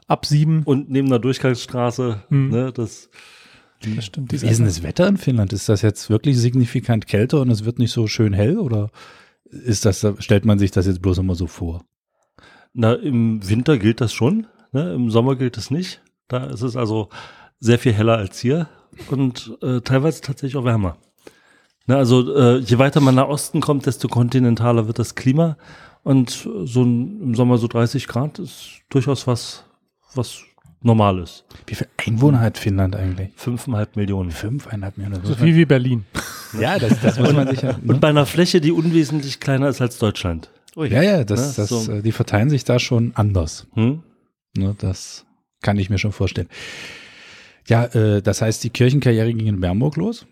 ab 0.06 0.24
sieben. 0.26 0.62
Und 0.64 0.90
neben 0.90 1.08
der 1.08 1.18
Durchgangsstraße, 1.18 2.20
Hm. 2.28 2.48
ne, 2.50 2.72
das 2.72 3.08
Das 3.80 4.04
stimmt. 4.04 4.32
Wie 4.32 4.36
ist 4.36 4.58
denn 4.58 4.66
das 4.66 4.82
Wetter 4.82 5.06
in 5.06 5.16
Finnland? 5.16 5.52
Ist 5.52 5.68
das 5.68 5.82
jetzt 5.82 6.10
wirklich 6.10 6.38
signifikant 6.38 7.06
kälter 7.06 7.40
und 7.40 7.50
es 7.50 7.64
wird 7.64 7.78
nicht 7.78 7.92
so 7.92 8.06
schön 8.06 8.32
hell 8.32 8.58
oder 8.58 8.90
ist 9.50 9.84
das, 9.84 10.06
stellt 10.18 10.44
man 10.44 10.58
sich 10.58 10.70
das 10.70 10.86
jetzt 10.86 11.00
bloß 11.00 11.18
immer 11.18 11.34
so 11.34 11.46
vor? 11.46 11.84
Na, 12.72 12.94
im 12.94 13.48
Winter 13.48 13.78
gilt 13.78 14.00
das 14.00 14.12
schon, 14.12 14.46
ne? 14.72 14.92
im 14.94 15.10
Sommer 15.10 15.36
gilt 15.36 15.56
es 15.56 15.70
nicht. 15.70 16.02
Da 16.28 16.46
ist 16.46 16.62
es 16.62 16.76
also 16.76 17.08
sehr 17.60 17.78
viel 17.78 17.92
heller 17.92 18.18
als 18.18 18.38
hier 18.38 18.68
und 19.10 19.56
äh, 19.62 19.80
teilweise 19.80 20.20
tatsächlich 20.20 20.56
auch 20.56 20.64
wärmer. 20.64 20.98
Ne, 21.86 21.96
also 21.96 22.34
äh, 22.36 22.58
je 22.58 22.78
weiter 22.78 23.00
man 23.00 23.14
nach 23.14 23.28
Osten 23.28 23.60
kommt, 23.60 23.86
desto 23.86 24.08
kontinentaler 24.08 24.86
wird 24.86 24.98
das 24.98 25.14
Klima 25.14 25.56
und 26.02 26.48
so 26.64 26.82
ein, 26.82 27.20
im 27.22 27.34
Sommer 27.34 27.58
so 27.58 27.66
30 27.66 28.06
Grad 28.06 28.38
ist 28.38 28.82
durchaus 28.90 29.26
was, 29.26 29.64
was 30.14 30.42
normal 30.80 31.18
ist. 31.18 31.44
Wie 31.66 31.74
viel 31.74 31.88
Einwohner 31.96 32.40
hat 32.40 32.58
Finnland 32.58 32.94
eigentlich? 32.96 33.30
Fünfeinhalb 33.36 33.96
Millionen. 33.96 34.30
Fünfeinhalb 34.30 34.96
Millionen. 34.96 35.24
So 35.24 35.34
viel 35.34 35.54
wie 35.56 35.64
Berlin. 35.64 36.04
ja, 36.60 36.78
das, 36.78 37.00
das 37.00 37.18
muss 37.18 37.32
man 37.32 37.48
sich 37.48 37.62
ja. 37.62 37.78
Und 37.86 38.00
bei 38.00 38.08
einer 38.08 38.26
Fläche, 38.26 38.60
die 38.60 38.72
unwesentlich 38.72 39.40
kleiner 39.40 39.68
ist 39.68 39.80
als 39.80 39.98
Deutschland. 39.98 40.50
Ja, 40.76 41.02
ja, 41.02 41.24
das, 41.24 41.40
Ne, 41.58 41.64
das, 41.64 41.68
so. 41.68 41.92
äh, 41.92 42.02
die 42.02 42.12
verteilen 42.12 42.50
sich 42.50 42.64
da 42.64 42.78
schon 42.78 43.12
anders. 43.16 43.66
Hm? 43.74 44.02
Ne, 44.56 44.76
das 44.78 45.26
kann 45.60 45.76
ich 45.78 45.90
mir 45.90 45.98
schon 45.98 46.12
vorstellen. 46.12 46.48
Ja, 47.66 47.84
äh, 47.86 48.22
das 48.22 48.40
heißt, 48.42 48.62
die 48.62 48.70
Kirchenkarriere 48.70 49.34
ging 49.34 49.46
in 49.46 49.60
Bernburg 49.60 49.96
los? 49.96 50.26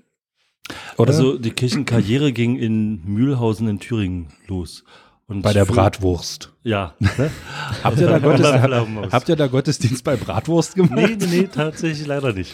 Oder 0.96 1.10
Also 1.10 1.38
die 1.38 1.50
Kirchenkarriere 1.50 2.32
ging 2.32 2.56
in 2.56 3.04
Mühlhausen 3.04 3.68
in 3.68 3.78
Thüringen 3.80 4.28
los. 4.46 4.84
Und 5.28 5.42
bei 5.42 5.52
der 5.52 5.64
Bratwurst? 5.64 6.52
Ja. 6.62 6.94
Ne? 7.18 7.30
Habt 7.82 7.98
ihr 7.98 8.06
da, 8.06 8.18
Gottes, 8.18 8.46
habt 9.12 9.28
ihr 9.28 9.36
da 9.36 9.46
Gottesdienst 9.46 10.04
bei 10.04 10.16
Bratwurst 10.16 10.74
gemacht? 10.74 10.94
Nee, 10.94 11.16
nee, 11.18 11.26
nee, 11.26 11.42
tatsächlich 11.44 12.06
leider 12.06 12.32
nicht. 12.32 12.52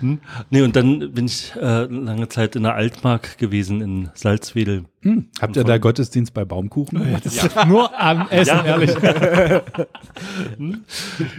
Hm? 0.00 0.20
Nee, 0.50 0.62
und 0.62 0.74
dann 0.76 1.12
bin 1.12 1.26
ich 1.26 1.52
äh, 1.56 1.84
lange 1.84 2.28
Zeit 2.28 2.56
in 2.56 2.62
der 2.62 2.74
Altmark 2.74 3.38
gewesen, 3.38 3.80
in 3.82 4.10
Salzwedel. 4.14 4.84
Hm, 5.02 5.28
habt 5.40 5.56
ihr 5.56 5.64
da 5.64 5.78
Gottesdienst 5.78 6.32
bei 6.32 6.44
Baumkuchen 6.44 7.02
gemacht? 7.02 7.26
Ist 7.26 7.54
nur 7.66 7.98
am 8.00 8.28
Essen, 8.30 8.64
ehrlich. 8.64 8.90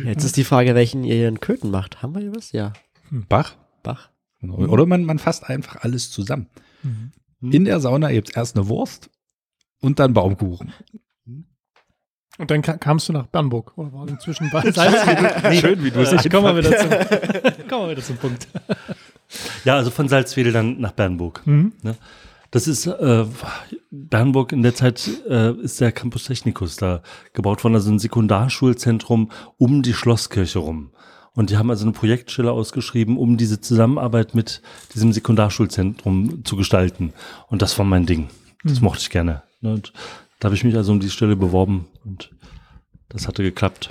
Jetzt 0.05 0.23
ist 0.23 0.37
die 0.37 0.43
Frage, 0.43 0.75
welchen 0.75 1.03
ihr 1.03 1.15
hier 1.15 1.29
in 1.29 1.39
Köthen 1.39 1.71
macht. 1.71 2.03
Haben 2.03 2.13
wir 2.13 2.21
hier 2.21 2.35
was? 2.35 2.51
Ja. 2.51 2.73
Bach? 3.09 3.55
Bach. 3.81 4.09
Oder 4.41 4.85
man, 4.85 5.05
man 5.05 5.19
fasst 5.19 5.49
einfach 5.49 5.77
alles 5.81 6.11
zusammen. 6.11 6.47
In 7.41 7.65
der 7.65 7.79
Sauna 7.79 8.11
gibt 8.11 8.29
es 8.29 8.35
erst 8.35 8.55
eine 8.55 8.67
Wurst 8.67 9.09
und 9.83 9.99
dann 9.99 10.13
Baumkuchen. 10.13 10.73
Und 12.39 12.49
dann 12.49 12.63
ka- 12.63 12.77
kamst 12.77 13.07
du 13.09 13.13
nach 13.13 13.27
Bernburg 13.27 13.77
oder 13.77 13.93
war 13.93 14.07
inzwischen 14.07 14.49
bei 14.49 14.71
Salzwedel? 14.71 15.53
Schön, 15.61 15.83
wie 15.83 15.91
du 15.91 15.99
es 15.99 16.11
Ich 16.25 16.31
komme 16.31 16.51
mal 16.53 16.57
wieder 16.57 16.75
zum, 16.75 16.89
komm 17.69 17.79
mal 17.81 17.91
wieder 17.91 18.01
zum 18.01 18.17
Punkt. 18.17 18.47
Ja, 19.65 19.75
also 19.75 19.91
von 19.91 20.07
Salzwedel 20.07 20.51
dann 20.51 20.79
nach 20.79 20.93
Bernburg. 20.93 21.45
Mhm. 21.45 21.73
Ne? 21.83 21.95
Das 22.49 22.67
ist 22.67 22.87
äh, 22.87 23.25
Bernburg 23.91 24.51
in 24.51 24.63
der 24.63 24.73
Zeit 24.73 25.07
äh, 25.29 25.51
ist 25.61 25.79
der 25.79 25.91
Campus 25.91 26.23
Technicus 26.25 26.75
da 26.77 27.03
gebaut 27.33 27.63
worden, 27.63 27.75
also 27.75 27.91
ein 27.91 27.99
Sekundarschulzentrum 27.99 29.29
um 29.57 29.83
die 29.83 29.93
Schlosskirche 29.93 30.57
rum. 30.59 30.89
Und 31.35 31.49
die 31.51 31.57
haben 31.57 31.69
also 31.71 31.83
eine 31.85 31.93
Projektstelle 31.93 32.51
ausgeschrieben, 32.51 33.17
um 33.17 33.37
diese 33.37 33.59
Zusammenarbeit 33.61 34.33
mit 34.35 34.61
diesem 34.93 35.13
Sekundarschulzentrum 35.13 36.45
zu 36.45 36.55
gestalten. 36.55 37.13
Und 37.47 37.61
das 37.61 37.77
war 37.77 37.85
mein 37.85 38.05
Ding. 38.07 38.29
Das 38.63 38.81
mochte 38.81 39.01
ich 39.01 39.09
gerne. 39.09 39.41
Ne? 39.63 39.73
Und 39.73 39.93
da 40.39 40.47
habe 40.47 40.55
ich 40.55 40.63
mich 40.63 40.75
also 40.75 40.91
um 40.91 40.99
die 40.99 41.09
Stelle 41.09 41.35
beworben 41.35 41.87
und 42.05 42.31
das 43.09 43.27
hatte 43.27 43.43
geklappt. 43.43 43.89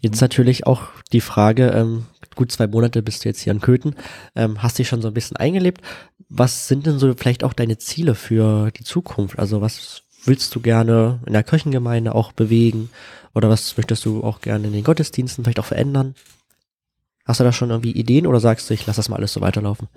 Jetzt 0.00 0.20
natürlich 0.20 0.66
auch 0.66 0.82
die 1.12 1.20
Frage, 1.20 1.68
ähm, 1.70 2.06
gut 2.36 2.52
zwei 2.52 2.68
Monate 2.68 3.02
bist 3.02 3.24
du 3.24 3.28
jetzt 3.28 3.40
hier 3.40 3.52
in 3.52 3.60
Köthen, 3.60 3.96
ähm, 4.36 4.62
hast 4.62 4.78
dich 4.78 4.88
schon 4.88 5.02
so 5.02 5.08
ein 5.08 5.14
bisschen 5.14 5.36
eingelebt. 5.36 5.82
Was 6.28 6.68
sind 6.68 6.86
denn 6.86 6.98
so 6.98 7.12
vielleicht 7.14 7.42
auch 7.42 7.52
deine 7.52 7.78
Ziele 7.78 8.14
für 8.14 8.70
die 8.70 8.84
Zukunft? 8.84 9.38
Also 9.38 9.60
was 9.60 10.02
willst 10.24 10.54
du 10.54 10.60
gerne 10.60 11.20
in 11.26 11.32
der 11.32 11.42
Kirchengemeinde 11.42 12.14
auch 12.14 12.32
bewegen? 12.32 12.90
Oder 13.34 13.48
was 13.48 13.76
möchtest 13.76 14.04
du 14.04 14.22
auch 14.22 14.40
gerne 14.40 14.68
in 14.68 14.72
den 14.72 14.84
Gottesdiensten 14.84 15.44
vielleicht 15.44 15.60
auch 15.60 15.64
verändern? 15.64 16.14
Hast 17.24 17.40
du 17.40 17.44
da 17.44 17.52
schon 17.52 17.70
irgendwie 17.70 17.92
Ideen 17.92 18.26
oder 18.26 18.40
sagst 18.40 18.70
du, 18.70 18.74
ich 18.74 18.86
lass 18.86 18.96
das 18.96 19.08
mal 19.08 19.16
alles 19.16 19.32
so 19.32 19.40
weiterlaufen? 19.40 19.88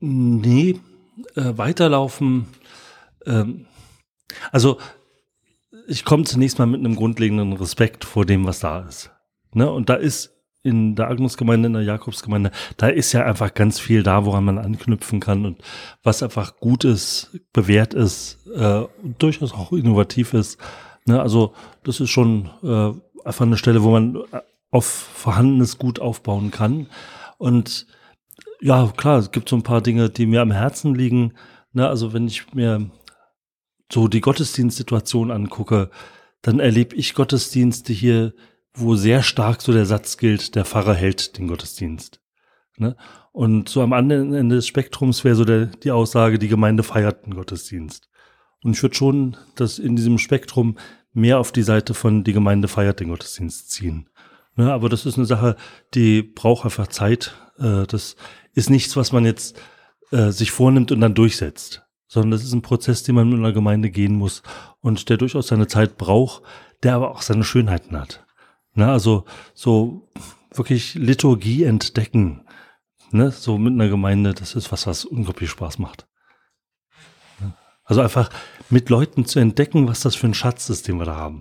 Nee, 0.00 0.80
äh, 1.34 1.52
weiterlaufen. 1.56 2.46
Ähm, 3.26 3.66
also 4.52 4.78
ich 5.86 6.04
komme 6.04 6.24
zunächst 6.24 6.58
mal 6.58 6.66
mit 6.66 6.80
einem 6.80 6.96
grundlegenden 6.96 7.52
Respekt 7.54 8.04
vor 8.04 8.24
dem, 8.24 8.46
was 8.46 8.60
da 8.60 8.80
ist. 8.80 9.10
Ne? 9.52 9.70
Und 9.70 9.88
da 9.88 9.94
ist 9.94 10.30
in 10.62 10.94
der 10.94 11.10
Agnesgemeinde, 11.10 11.66
in 11.66 11.74
der 11.74 11.82
Jakobsgemeinde, 11.82 12.50
da 12.78 12.88
ist 12.88 13.12
ja 13.12 13.24
einfach 13.24 13.52
ganz 13.52 13.78
viel 13.78 14.02
da, 14.02 14.24
woran 14.24 14.44
man 14.44 14.58
anknüpfen 14.58 15.20
kann 15.20 15.44
und 15.44 15.62
was 16.02 16.22
einfach 16.22 16.56
gut 16.56 16.84
ist, 16.84 17.38
bewährt 17.52 17.92
ist 17.92 18.46
äh, 18.48 18.84
durchaus 19.18 19.52
auch 19.52 19.72
innovativ 19.72 20.32
ist. 20.32 20.58
Ne? 21.04 21.20
Also 21.20 21.52
das 21.82 22.00
ist 22.00 22.10
schon 22.10 22.48
äh, 22.62 22.92
einfach 23.26 23.44
eine 23.44 23.58
Stelle, 23.58 23.82
wo 23.82 23.90
man 23.90 24.16
äh, 24.32 24.40
auf 24.70 24.86
vorhandenes 24.86 25.78
Gut 25.78 26.00
aufbauen 26.00 26.50
kann. 26.50 26.86
Und 27.36 27.86
ja, 28.60 28.90
klar, 28.96 29.18
es 29.18 29.30
gibt 29.30 29.48
so 29.50 29.56
ein 29.56 29.62
paar 29.62 29.82
Dinge, 29.82 30.08
die 30.08 30.26
mir 30.26 30.40
am 30.40 30.50
Herzen 30.50 30.94
liegen. 30.94 31.34
Ne, 31.72 31.86
also 31.86 32.12
wenn 32.12 32.26
ich 32.26 32.54
mir 32.54 32.90
so 33.94 34.08
die 34.08 34.20
Gottesdienstsituation 34.20 35.30
angucke, 35.30 35.88
dann 36.42 36.58
erlebe 36.58 36.96
ich 36.96 37.14
Gottesdienste 37.14 37.92
hier, 37.92 38.34
wo 38.74 38.96
sehr 38.96 39.22
stark 39.22 39.62
so 39.62 39.72
der 39.72 39.86
Satz 39.86 40.18
gilt, 40.18 40.56
der 40.56 40.64
Pfarrer 40.64 40.94
hält 40.94 41.38
den 41.38 41.46
Gottesdienst. 41.46 42.20
Ne? 42.76 42.96
Und 43.32 43.68
so 43.68 43.82
am 43.82 43.92
anderen 43.92 44.34
Ende 44.34 44.56
des 44.56 44.66
Spektrums 44.66 45.24
wäre 45.24 45.36
so 45.36 45.44
der, 45.44 45.66
die 45.66 45.92
Aussage, 45.92 46.40
die 46.40 46.48
Gemeinde 46.48 46.82
feiert 46.82 47.24
den 47.24 47.34
Gottesdienst. 47.34 48.08
Und 48.64 48.72
ich 48.72 48.82
würde 48.82 48.96
schon 48.96 49.36
das 49.54 49.78
in 49.78 49.94
diesem 49.94 50.18
Spektrum 50.18 50.76
mehr 51.12 51.38
auf 51.38 51.52
die 51.52 51.62
Seite 51.62 51.94
von 51.94 52.24
die 52.24 52.32
Gemeinde 52.32 52.66
feiert 52.66 52.98
den 52.98 53.10
Gottesdienst 53.10 53.70
ziehen. 53.70 54.08
Ne? 54.56 54.72
Aber 54.72 54.88
das 54.88 55.06
ist 55.06 55.16
eine 55.16 55.26
Sache, 55.26 55.56
die 55.94 56.22
braucht 56.22 56.64
einfach 56.64 56.88
Zeit. 56.88 57.34
Äh, 57.58 57.86
das 57.86 58.16
ist 58.54 58.70
nichts, 58.70 58.96
was 58.96 59.12
man 59.12 59.24
jetzt 59.24 59.56
äh, 60.10 60.30
sich 60.30 60.50
vornimmt 60.50 60.90
und 60.90 61.00
dann 61.00 61.14
durchsetzt, 61.14 61.86
sondern 62.06 62.30
das 62.30 62.44
ist 62.44 62.52
ein 62.52 62.62
Prozess, 62.62 63.02
den 63.02 63.14
man 63.14 63.32
in 63.32 63.38
einer 63.38 63.52
Gemeinde 63.52 63.90
gehen 63.90 64.16
muss 64.16 64.42
und 64.80 65.08
der 65.08 65.16
durchaus 65.16 65.48
seine 65.48 65.66
Zeit 65.66 65.96
braucht, 65.96 66.42
der 66.82 66.94
aber 66.94 67.10
auch 67.10 67.22
seine 67.22 67.44
Schönheiten 67.44 67.98
hat. 67.98 68.24
Ne, 68.74 68.90
also 68.90 69.24
so 69.54 70.08
wirklich 70.52 70.94
Liturgie 70.94 71.64
entdecken, 71.64 72.42
ne, 73.10 73.30
so 73.30 73.56
mit 73.58 73.72
einer 73.72 73.88
Gemeinde, 73.88 74.34
das 74.34 74.54
ist 74.54 74.72
was, 74.72 74.86
was 74.86 75.04
unglaublich 75.04 75.50
Spaß 75.50 75.78
macht. 75.78 76.06
Ne? 77.40 77.54
Also 77.84 78.00
einfach 78.00 78.30
mit 78.70 78.90
Leuten 78.90 79.24
zu 79.26 79.38
entdecken, 79.38 79.86
was 79.86 80.00
das 80.00 80.16
für 80.16 80.26
ein 80.26 80.34
Schatz 80.34 80.70
ist, 80.70 80.88
den 80.88 80.98
wir 80.98 81.04
da 81.04 81.16
haben. 81.16 81.40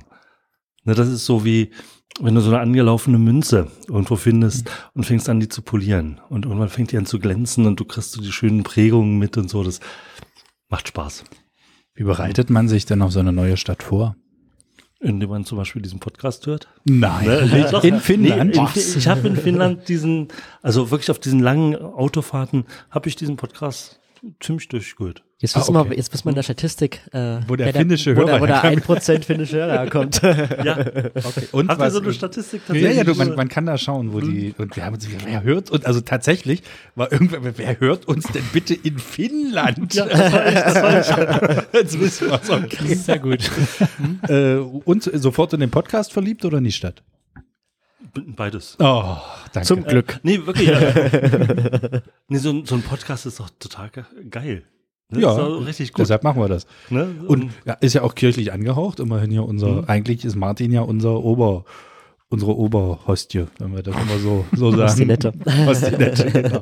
Ne, 0.83 0.93
das 0.93 1.07
ist 1.07 1.25
so 1.25 1.43
wie, 1.43 1.71
wenn 2.19 2.35
du 2.35 2.41
so 2.41 2.49
eine 2.49 2.59
angelaufene 2.59 3.17
Münze 3.17 3.71
irgendwo 3.87 4.15
findest 4.15 4.69
und 4.93 5.05
fängst 5.05 5.27
an, 5.29 5.39
die 5.39 5.49
zu 5.49 5.63
polieren. 5.63 6.21
Und 6.29 6.45
irgendwann 6.45 6.69
fängt 6.69 6.91
die 6.91 6.97
an 6.97 7.07
zu 7.07 7.19
glänzen 7.19 7.65
und 7.65 7.79
du 7.79 7.85
kriegst 7.85 8.11
so 8.11 8.21
die 8.21 8.31
schönen 8.31 8.63
Prägungen 8.63 9.17
mit 9.17 9.37
und 9.37 9.49
so. 9.49 9.63
Das 9.63 9.79
macht 10.73 10.87
Spaß. 10.87 11.25
Wie 11.93 12.03
bereitet 12.03 12.49
man 12.49 12.67
sich 12.67 12.87
denn 12.87 13.03
auf 13.03 13.11
so 13.11 13.19
eine 13.19 13.31
neue 13.31 13.57
Stadt 13.57 13.83
vor? 13.83 14.15
Indem 14.99 15.29
man 15.29 15.45
zum 15.45 15.59
Beispiel 15.59 15.83
diesen 15.83 15.99
Podcast 15.99 16.47
hört. 16.47 16.67
Nein. 16.85 17.27
Ne? 17.27 17.67
Doch. 17.69 17.83
In 17.83 17.99
Finnland? 17.99 18.55
Nee, 18.55 18.59
in, 18.59 18.97
ich 18.97 19.07
habe 19.07 19.27
in 19.27 19.35
Finnland 19.35 19.87
diesen, 19.87 20.29
also 20.63 20.89
wirklich 20.89 21.11
auf 21.11 21.19
diesen 21.19 21.41
langen 21.41 21.75
Autofahrten, 21.75 22.65
habe 22.89 23.07
ich 23.07 23.15
diesen 23.15 23.35
Podcast 23.35 23.99
ziemlich 24.41 24.67
durchgehört. 24.69 25.23
Jetzt 25.39 25.57
Ah, 25.57 25.59
wissen 25.59 25.75
okay. 25.75 25.89
wir, 25.89 25.97
jetzt 25.97 26.13
wissen 26.13 26.23
wir 26.25 26.29
in 26.29 26.35
der 26.35 26.43
Statistik, 26.43 27.01
äh, 27.11 27.39
Wo 27.47 27.57
der 27.57 27.73
finnische 27.73 28.15
wo 28.15 28.21
Hörer 28.21 28.31
der, 28.31 28.41
wo 28.41 28.45
der 28.45 28.61
herkommt. 28.63 29.01
1% 29.01 29.23
finnische 29.25 29.57
Hörer 29.57 29.73
herkommt. 29.73 30.21
Ja, 30.63 30.77
Okay. 30.79 31.47
Und 31.51 31.69
habt 31.69 31.81
ihr 31.81 31.91
so 31.91 31.99
eine 32.01 32.13
Statistik 32.13 32.61
ja, 32.61 32.67
tatsächlich? 32.67 32.97
ja, 32.97 33.03
du, 33.03 33.15
man, 33.15 33.35
man 33.35 33.49
kann 33.49 33.65
da 33.65 33.77
schauen, 33.77 34.13
wo 34.13 34.21
die, 34.21 34.53
und 34.57 34.75
wir 34.77 34.85
haben 34.85 34.93
uns, 34.93 35.05
wer 35.25 35.43
hört 35.43 35.69
uns, 35.71 35.83
also 35.83 35.99
tatsächlich 35.99 36.63
war 36.95 37.11
irgendwer, 37.11 37.39
wer 37.57 37.79
hört 37.81 38.07
uns 38.07 38.25
denn 38.27 38.43
bitte 38.53 38.73
in 38.73 38.97
Finnland? 38.99 39.93
ja, 39.93 40.05
das 40.05 40.31
war 40.31 40.47
ich, 40.47 40.55
das 40.55 40.75
war 40.81 41.49
ich. 41.49 41.63
Jetzt 41.73 41.99
wissen 41.99 42.29
wir 42.29 42.39
es, 42.41 42.49
okay. 42.49 42.95
Sehr 42.95 43.19
gut. 43.19 43.51
Äh, 44.29 44.55
und 44.55 45.03
sofort 45.03 45.51
in 45.53 45.59
den 45.59 45.71
Podcast 45.71 46.13
verliebt 46.13 46.45
oder 46.45 46.59
in 46.59 46.63
die 46.63 46.71
Stadt? 46.71 47.03
Beides. 48.35 48.75
Oh, 48.79 49.15
danke. 49.53 49.67
Zum 49.67 49.83
Glück. 49.83 50.19
Nee, 50.23 50.45
wirklich. 50.45 50.67
Ja. 50.69 50.79
nee, 52.27 52.37
so, 52.37 52.51
ein- 52.51 52.65
so 52.65 52.75
ein 52.75 52.81
Podcast 52.83 53.25
ist 53.25 53.39
doch 53.39 53.49
total 53.59 53.89
ge 53.89 54.03
geil. 54.29 54.63
Ne? 55.09 55.21
Ja, 55.21 55.31
ist 55.31 55.37
doch 55.37 55.65
richtig 55.65 55.93
gut. 55.93 55.99
Deshalb 56.01 56.23
machen 56.23 56.41
wir 56.41 56.47
das. 56.47 56.65
ne? 56.89 57.07
Und 57.27 57.51
ja, 57.65 57.73
ist 57.75 57.93
ja 57.93 58.01
auch 58.03 58.15
kirchlich 58.15 58.51
angehaucht. 58.53 58.99
Immerhin 58.99 59.31
hier 59.31 59.43
unser, 59.43 59.89
eigentlich 59.89 60.25
ist 60.25 60.35
Martin 60.35 60.71
ja 60.71 60.81
unser 60.81 61.23
Ober, 61.23 61.65
unsere 62.29 62.55
Oberhostie, 62.57 63.45
wenn 63.59 63.75
wir 63.75 63.83
das 63.83 63.95
immer 63.95 64.17
so, 64.19 64.45
so 64.53 64.71
sagen. 64.75 64.83
Hostinette. 64.83 65.33
Hostinette, 65.65 66.31
genau. 66.31 66.61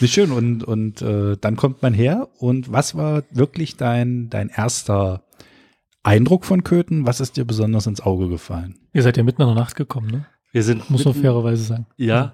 Nicht 0.00 0.12
schön. 0.12 0.30
Und, 0.32 0.64
und 0.64 1.02
äh, 1.02 1.36
dann 1.40 1.56
kommt 1.56 1.82
man 1.82 1.94
her. 1.94 2.28
Und 2.38 2.70
was 2.72 2.96
war 2.96 3.22
wirklich 3.30 3.76
dein, 3.76 4.28
dein 4.28 4.48
erster 4.48 5.22
Eindruck 6.02 6.44
von 6.44 6.62
Köthen? 6.64 7.06
Was 7.06 7.20
ist 7.20 7.36
dir 7.36 7.44
besonders 7.44 7.86
ins 7.86 8.00
Auge 8.00 8.28
gefallen? 8.28 8.78
Ihr 8.92 9.02
seid 9.02 9.16
ja 9.16 9.22
mitten 9.22 9.42
in 9.42 9.48
der 9.48 9.56
Nacht 9.56 9.74
gekommen, 9.76 10.10
ne? 10.10 10.26
Wir 10.58 10.62
sind 10.64 10.90
Muss 10.90 11.04
man 11.04 11.12
mitten- 11.14 11.22
fairerweise 11.22 11.62
sagen. 11.62 11.86
Ja, 11.96 12.32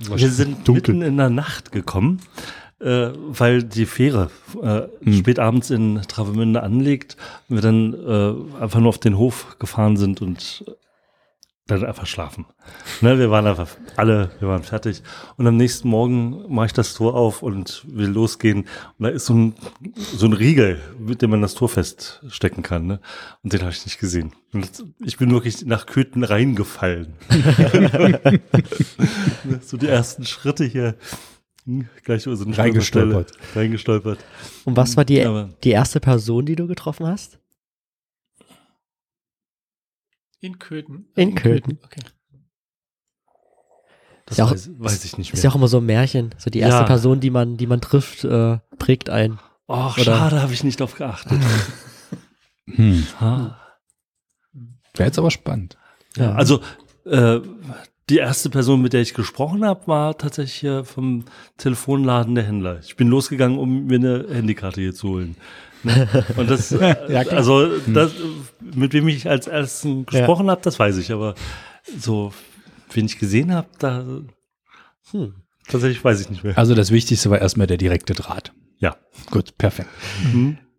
wir 0.00 0.30
sind 0.30 0.66
dunkel. 0.66 0.94
mitten 0.94 1.02
in 1.06 1.16
der 1.18 1.28
Nacht 1.30 1.70
gekommen, 1.72 2.20
äh, 2.80 3.10
weil 3.14 3.62
die 3.62 3.84
Fähre 3.86 4.30
äh, 4.62 4.82
Hm. 5.04 5.12
spät 5.12 5.38
abends 5.38 5.70
in 5.70 6.00
Travemünde 6.08 6.62
anlegt 6.62 7.16
und 7.48 7.56
wir 7.56 7.62
dann 7.62 7.92
äh, 7.94 8.62
einfach 8.62 8.80
nur 8.80 8.88
auf 8.88 8.98
den 8.98 9.18
Hof 9.18 9.56
gefahren 9.58 9.96
sind 9.96 10.22
und 10.22 10.64
dann 11.68 11.84
einfach 11.84 12.06
schlafen. 12.06 12.46
Ne, 13.02 13.18
wir 13.18 13.30
waren 13.30 13.46
einfach 13.46 13.68
alle, 13.96 14.30
wir 14.40 14.48
waren 14.48 14.62
fertig. 14.64 15.02
Und 15.36 15.46
am 15.46 15.56
nächsten 15.56 15.88
Morgen 15.88 16.44
mache 16.52 16.66
ich 16.66 16.72
das 16.72 16.94
Tor 16.94 17.14
auf 17.14 17.42
und 17.42 17.84
will 17.86 18.08
losgehen. 18.08 18.60
Und 18.98 19.04
da 19.04 19.08
ist 19.10 19.26
so 19.26 19.34
ein, 19.34 19.54
so 19.94 20.26
ein 20.26 20.32
Riegel, 20.32 20.80
mit 20.98 21.22
dem 21.22 21.30
man 21.30 21.42
das 21.42 21.54
Tor 21.54 21.68
feststecken 21.68 22.62
kann. 22.62 22.86
Ne? 22.86 23.00
Und 23.42 23.52
den 23.52 23.60
habe 23.60 23.70
ich 23.70 23.84
nicht 23.84 23.98
gesehen. 24.00 24.32
Und 24.52 24.70
ich 25.04 25.18
bin 25.18 25.30
wirklich 25.30 25.64
nach 25.66 25.86
Köthen 25.86 26.24
reingefallen. 26.24 27.14
So 29.62 29.76
die 29.76 29.86
ersten 29.88 30.24
Schritte 30.24 30.64
hier. 30.64 30.94
hm, 31.64 31.86
Gleich 32.04 32.26
über 32.26 32.36
so 32.36 32.44
eine 32.44 32.56
Reingestolpert. 32.56 33.32
Reingestolpert. 33.54 34.18
Und 34.64 34.76
was 34.76 34.96
war 34.96 35.04
die, 35.04 35.22
Aber- 35.24 35.50
die 35.64 35.70
erste 35.70 36.00
Person, 36.00 36.46
die 36.46 36.56
du 36.56 36.66
getroffen 36.66 37.06
hast? 37.06 37.38
In 40.40 40.58
Köthen. 40.58 41.08
In 41.16 41.34
Köthen. 41.34 41.78
Okay. 41.84 42.00
Das 44.26 44.36
Ja, 44.36 44.44
auch- 44.44 44.52
weiß, 44.52 44.70
weiß 44.78 45.04
ich 45.04 45.16
nicht 45.18 45.32
Ist 45.32 45.42
ja 45.42 45.48
mehr. 45.48 45.52
auch 45.54 45.56
immer 45.56 45.68
so 45.68 45.78
ein 45.78 45.86
Märchen. 45.86 46.34
So 46.38 46.50
die 46.50 46.58
erste 46.60 46.80
Ja. 46.82 46.86
Person, 46.86 47.20
die 47.20 47.30
man, 47.30 47.56
die 47.56 47.66
man 47.66 47.80
trifft, 47.80 48.24
äh, 48.24 48.58
prägt 48.78 49.08
ein. 49.10 49.38
Och, 49.68 49.96
oder- 49.96 50.04
schade, 50.04 50.42
habe 50.42 50.52
ich 50.52 50.64
nicht 50.64 50.80
drauf 50.80 50.94
geachtet. 50.94 51.38
Hm. 52.70 53.06
Ah. 53.18 53.56
Wäre 54.94 55.06
jetzt 55.08 55.18
aber 55.18 55.30
spannend. 55.30 55.78
Ja. 56.16 56.34
Also 56.34 56.60
äh, 57.06 57.40
die 58.08 58.18
erste 58.18 58.50
Person, 58.50 58.80
mit 58.82 58.92
der 58.92 59.02
ich 59.02 59.14
gesprochen 59.14 59.64
habe, 59.64 59.86
war 59.86 60.16
tatsächlich 60.16 60.54
hier 60.54 60.84
vom 60.84 61.24
Telefonladen 61.58 62.34
der 62.34 62.44
Händler. 62.44 62.80
Ich 62.82 62.96
bin 62.96 63.08
losgegangen, 63.08 63.58
um 63.58 63.86
mir 63.86 63.96
eine 63.96 64.26
Handykarte 64.32 64.80
hier 64.80 64.94
zu 64.94 65.08
holen. 65.08 65.36
Ne? 65.82 66.08
Und 66.36 66.50
das, 66.50 66.70
Ja, 67.08 67.20
also 67.30 67.68
das, 67.86 68.12
mit 68.60 68.92
wem 68.94 69.08
ich 69.08 69.28
als 69.28 69.46
ersten 69.46 70.06
gesprochen 70.06 70.50
habe, 70.50 70.60
das 70.62 70.78
weiß 70.78 70.96
ich. 70.98 71.12
Aber 71.12 71.34
so, 71.98 72.32
wen 72.92 73.06
ich 73.06 73.18
gesehen 73.18 73.52
habe, 73.52 73.68
da 73.78 74.04
Hm. 75.10 75.34
tatsächlich 75.68 76.02
weiß 76.04 76.20
ich 76.20 76.30
nicht 76.30 76.44
mehr. 76.44 76.56
Also 76.58 76.74
das 76.74 76.90
Wichtigste 76.90 77.30
war 77.30 77.40
erstmal 77.40 77.66
der 77.66 77.76
direkte 77.78 78.12
Draht. 78.14 78.52
Ja. 78.78 78.96
Gut, 79.30 79.56
perfekt. 79.58 79.88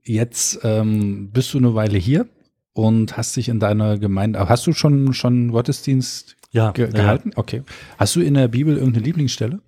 Jetzt 0.03 0.59
ähm, 0.63 1.31
bist 1.31 1.53
du 1.53 1.57
eine 1.57 1.75
Weile 1.75 1.97
hier 1.97 2.27
und 2.73 3.17
hast 3.17 3.35
dich 3.35 3.49
in 3.49 3.59
deiner 3.59 3.97
Gemeinde, 3.97 4.47
hast 4.47 4.65
du 4.67 4.73
schon, 4.73 5.13
schon 5.13 5.51
Gottesdienst 5.51 6.35
Ja, 6.51 6.71
ge 6.71 6.85
ja. 6.85 6.91
gehalten? 6.91 7.31
Okay. 7.35 7.63
Hast 7.97 8.15
du 8.15 8.21
in 8.21 8.33
der 8.33 8.47
Bibel 8.47 8.75
irgendeine 8.75 9.05
Lieblingsstelle? 9.05 9.61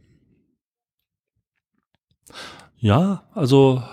Ja, 2.77 3.23
also 3.33 3.83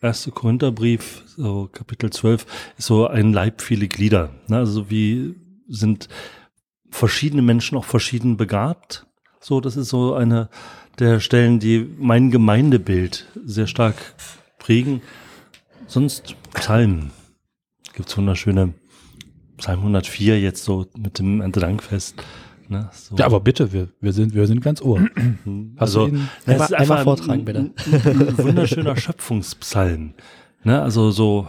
1. 0.00 0.30
Korintherbrief, 0.34 1.24
so 1.26 1.68
Kapitel 1.72 2.10
12, 2.10 2.46
ist 2.78 2.86
so 2.86 3.08
ein 3.08 3.32
Leib, 3.32 3.60
viele 3.60 3.88
Glieder. 3.88 4.30
Ne? 4.46 4.58
Also 4.58 4.90
wie 4.90 5.34
sind 5.68 6.08
verschiedene 6.90 7.42
Menschen 7.42 7.76
auch 7.76 7.84
verschieden 7.84 8.36
begabt. 8.36 9.06
So, 9.40 9.60
das 9.60 9.76
ist 9.76 9.88
so 9.88 10.14
eine 10.14 10.48
der 10.98 11.20
Stellen, 11.20 11.58
die 11.60 11.86
mein 11.98 12.30
Gemeindebild 12.30 13.26
sehr 13.44 13.66
stark 13.66 13.96
prägen. 14.58 15.02
Sonst 15.86 16.36
Psalmen. 16.54 17.10
Gibt's 17.92 18.16
wunderschöne 18.16 18.74
Psalm 19.58 19.80
104 19.80 20.40
jetzt 20.40 20.64
so 20.64 20.86
mit 20.96 21.18
dem 21.18 21.40
Erntedankfest. 21.40 22.16
Ne? 22.68 22.88
So. 22.92 23.16
Ja, 23.16 23.26
aber 23.26 23.40
bitte, 23.40 23.72
wir, 23.72 23.88
wir, 24.00 24.12
sind, 24.12 24.34
wir 24.34 24.46
sind 24.46 24.60
ganz 24.60 24.82
ohr. 24.82 25.00
Also, 25.76 26.08
ihn? 26.08 26.28
das 26.46 26.70
ist 26.70 26.74
einfach 26.74 27.02
vortragen, 27.04 27.44
bitte. 27.44 27.58
Ein, 27.60 27.74
ein 27.94 28.38
wunderschöner 28.38 28.96
Schöpfungspsalm. 28.96 30.14
Ne? 30.64 30.82
Also 30.82 31.10
so, 31.10 31.48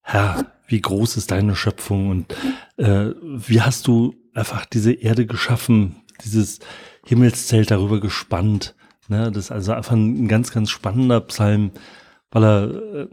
Herr, 0.00 0.46
wie 0.66 0.80
groß 0.80 1.16
ist 1.16 1.30
deine 1.30 1.56
Schöpfung 1.56 2.10
und 2.10 2.34
äh, 2.76 3.10
wie 3.20 3.60
hast 3.60 3.86
du 3.86 4.14
einfach 4.34 4.64
diese 4.66 4.92
Erde 4.92 5.26
geschaffen, 5.26 5.96
dieses 6.24 6.60
Himmelszelt 7.04 7.70
darüber 7.70 8.00
gespannt. 8.00 8.74
Ne? 9.08 9.30
Das 9.30 9.44
ist 9.44 9.50
also 9.50 9.72
einfach 9.72 9.92
ein 9.92 10.28
ganz, 10.28 10.52
ganz 10.52 10.70
spannender 10.70 11.20
Psalm, 11.22 11.72
weil 12.30 12.44
er 12.44 12.70
äh, 12.94 13.08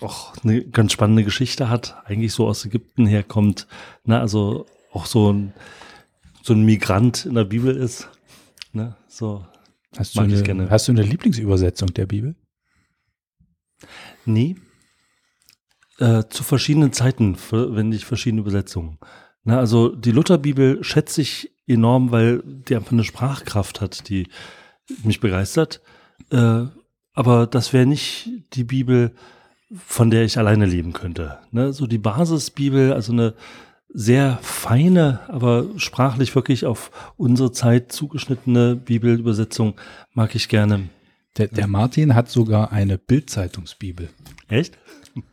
auch 0.00 0.34
eine 0.42 0.64
ganz 0.64 0.92
spannende 0.92 1.24
Geschichte 1.24 1.68
hat, 1.68 1.96
eigentlich 2.04 2.32
so 2.32 2.46
aus 2.46 2.64
Ägypten 2.64 3.06
herkommt. 3.06 3.66
Ne? 4.04 4.18
Also 4.18 4.66
auch 4.92 5.06
so 5.06 5.32
ein, 5.32 5.52
so 6.42 6.52
ein 6.52 6.64
Migrant 6.64 7.26
in 7.26 7.34
der 7.34 7.44
Bibel 7.44 7.74
ist. 7.76 8.08
Ne? 8.72 8.96
So, 9.06 9.44
Hast 9.96 10.16
du, 10.16 10.20
eine, 10.20 10.42
gerne. 10.42 10.70
hast 10.70 10.88
du 10.88 10.92
eine 10.92 11.02
Lieblingsübersetzung 11.02 11.94
der 11.94 12.06
Bibel? 12.06 12.34
Nee. 14.24 14.56
Äh, 15.98 16.24
zu 16.28 16.44
verschiedenen 16.44 16.92
Zeiten 16.92 17.36
verwende 17.36 17.96
ich 17.96 18.04
verschiedene 18.04 18.42
Übersetzungen. 18.42 18.98
Na, 19.44 19.58
also 19.58 19.88
die 19.94 20.12
Lutherbibel 20.12 20.84
schätze 20.84 21.22
ich 21.22 21.50
enorm, 21.66 22.10
weil 22.10 22.42
die 22.44 22.76
einfach 22.76 22.92
eine 22.92 23.04
Sprachkraft 23.04 23.80
hat, 23.80 24.08
die 24.08 24.28
mich 25.04 25.20
begeistert. 25.20 25.80
Äh, 26.30 26.66
aber 27.14 27.46
das 27.46 27.72
wäre 27.72 27.86
nicht 27.86 28.30
die 28.52 28.64
Bibel, 28.64 29.14
von 29.72 30.10
der 30.10 30.24
ich 30.24 30.38
alleine 30.38 30.66
leben 30.66 30.92
könnte. 30.92 31.38
Ne? 31.50 31.72
So 31.72 31.86
die 31.86 31.98
Basisbibel, 31.98 32.92
also 32.92 33.12
eine 33.12 33.34
sehr 33.88 34.38
feine, 34.42 35.20
aber 35.28 35.66
sprachlich 35.76 36.34
wirklich 36.34 36.66
auf 36.66 36.90
unsere 37.16 37.52
Zeit 37.52 37.92
zugeschnittene 37.92 38.76
Bibelübersetzung 38.76 39.74
mag 40.12 40.34
ich 40.34 40.48
gerne. 40.48 40.88
Der, 41.36 41.48
der 41.48 41.66
Martin 41.66 42.14
hat 42.14 42.28
sogar 42.28 42.72
eine 42.72 42.98
Bildzeitungsbibel. 42.98 44.08
Echt? 44.48 44.78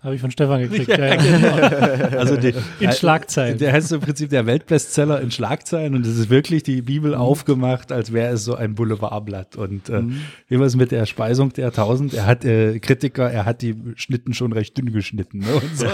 Habe 0.02 0.16
ich 0.16 0.22
von 0.22 0.32
Stefan 0.32 0.62
gekriegt. 0.62 0.88
ja, 0.88 1.06
ja, 1.06 1.16
genau. 1.16 2.18
Also 2.18 2.38
die, 2.38 2.54
In 2.80 2.92
Schlagzeilen. 2.92 3.58
Der 3.58 3.74
heißt 3.74 3.92
im 3.92 4.02
Prinzip 4.02 4.30
der 4.30 4.46
Weltbestseller 4.46 5.22
in 5.22 5.32
Schlagzeilen 5.32 5.96
und 5.96 6.06
es 6.06 6.18
ist 6.18 6.30
wirklich 6.30 6.64
die 6.64 6.82
Bibel 6.82 7.16
aufgemacht, 7.16 7.92
als 7.92 8.14
wäre 8.14 8.34
es 8.34 8.44
so 8.46 8.56
ein 8.56 8.76
Boulevardblatt. 8.76 9.56
Und 9.56 9.90
äh, 9.90 10.04
wie 10.48 10.60
war 10.60 10.66
es 10.66 10.76
mit 10.76 10.92
der 10.92 11.06
Speisung 11.06 11.54
der 11.54 11.72
Tausend? 11.72 12.14
Er 12.14 12.26
hat 12.26 12.46
äh, 12.46 12.80
Kritiker, 12.80 13.30
er 13.30 13.46
hat 13.46 13.62
die 13.62 13.76
Schnitten 13.96 14.34
schon 14.34 14.54
recht 14.54 14.78
dünn 14.78 14.92
geschnitten. 14.92 15.40
Ne? 15.40 15.62
So. 15.74 15.88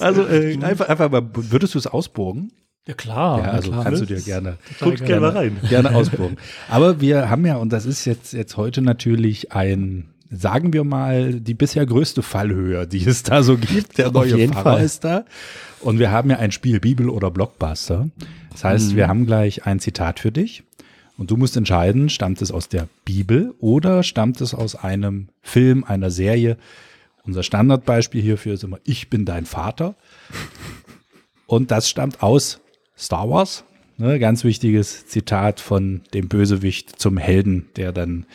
also 0.00 0.26
äh, 0.26 0.58
einfach, 0.62 0.88
einfach 0.88 1.10
mal, 1.10 1.22
würdest 1.34 1.74
du 1.74 1.78
es 1.78 1.86
ausbogen? 1.86 2.52
Ja, 2.86 2.94
klar. 2.94 3.38
ja, 3.38 3.44
also 3.52 3.70
klar. 3.70 3.84
kannst 3.84 4.02
du 4.02 4.06
dir 4.06 4.20
gerne, 4.20 4.58
Guckt 4.78 5.04
gerne 5.04 5.20
mal 5.20 5.30
rein. 5.30 5.56
gerne 5.68 5.94
ausbogen. 5.94 6.36
Aber 6.68 7.00
wir 7.00 7.30
haben 7.30 7.46
ja, 7.46 7.56
und 7.56 7.72
das 7.72 7.86
ist 7.86 8.04
jetzt, 8.04 8.34
jetzt 8.34 8.58
heute 8.58 8.82
natürlich 8.82 9.52
ein, 9.52 10.10
sagen 10.34 10.72
wir 10.72 10.84
mal, 10.84 11.40
die 11.40 11.54
bisher 11.54 11.86
größte 11.86 12.22
Fallhöhe, 12.22 12.86
die 12.86 13.04
es 13.06 13.22
da 13.22 13.42
so 13.42 13.56
gibt. 13.56 13.98
Der 13.98 14.08
Auf 14.08 14.12
neue 14.14 14.36
jeden 14.36 14.52
Pfarrer 14.52 14.76
Fall. 14.76 14.84
ist 14.84 15.04
da. 15.04 15.24
Und 15.80 15.98
wir 15.98 16.10
haben 16.10 16.30
ja 16.30 16.38
ein 16.38 16.52
Spiel 16.52 16.80
Bibel 16.80 17.08
oder 17.08 17.30
Blockbuster. 17.30 18.08
Das 18.52 18.64
heißt, 18.64 18.96
wir 18.96 19.08
haben 19.08 19.26
gleich 19.26 19.66
ein 19.66 19.80
Zitat 19.80 20.20
für 20.20 20.32
dich. 20.32 20.62
Und 21.16 21.30
du 21.30 21.36
musst 21.36 21.56
entscheiden, 21.56 22.08
stammt 22.08 22.42
es 22.42 22.50
aus 22.50 22.68
der 22.68 22.88
Bibel 23.04 23.54
oder 23.60 24.02
stammt 24.02 24.40
es 24.40 24.54
aus 24.54 24.74
einem 24.74 25.28
Film, 25.42 25.84
einer 25.84 26.10
Serie. 26.10 26.56
Unser 27.24 27.42
Standardbeispiel 27.42 28.20
hierfür 28.22 28.54
ist 28.54 28.64
immer, 28.64 28.78
ich 28.84 29.10
bin 29.10 29.24
dein 29.24 29.46
Vater. 29.46 29.94
Und 31.46 31.70
das 31.70 31.88
stammt 31.88 32.22
aus 32.22 32.60
Star 32.96 33.28
Wars. 33.30 33.64
Ne, 33.96 34.18
ganz 34.18 34.42
wichtiges 34.42 35.06
Zitat 35.06 35.60
von 35.60 36.00
dem 36.14 36.26
Bösewicht 36.26 36.98
zum 37.00 37.16
Helden, 37.16 37.66
der 37.76 37.92
dann 37.92 38.26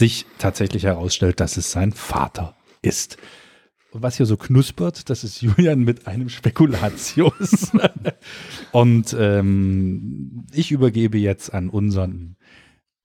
sich 0.00 0.24
tatsächlich 0.38 0.84
herausstellt, 0.84 1.40
dass 1.40 1.56
es 1.58 1.70
sein 1.70 1.92
Vater 1.92 2.56
ist. 2.82 3.18
Und 3.92 4.02
was 4.02 4.16
hier 4.16 4.24
so 4.26 4.36
knuspert, 4.36 5.10
das 5.10 5.24
ist 5.24 5.42
Julian 5.42 5.80
mit 5.80 6.06
einem 6.06 6.28
Spekulatius. 6.30 7.70
Und 8.72 9.14
ähm, 9.18 10.46
ich 10.52 10.70
übergebe 10.72 11.18
jetzt 11.18 11.52
an 11.52 11.68
unseren. 11.68 12.36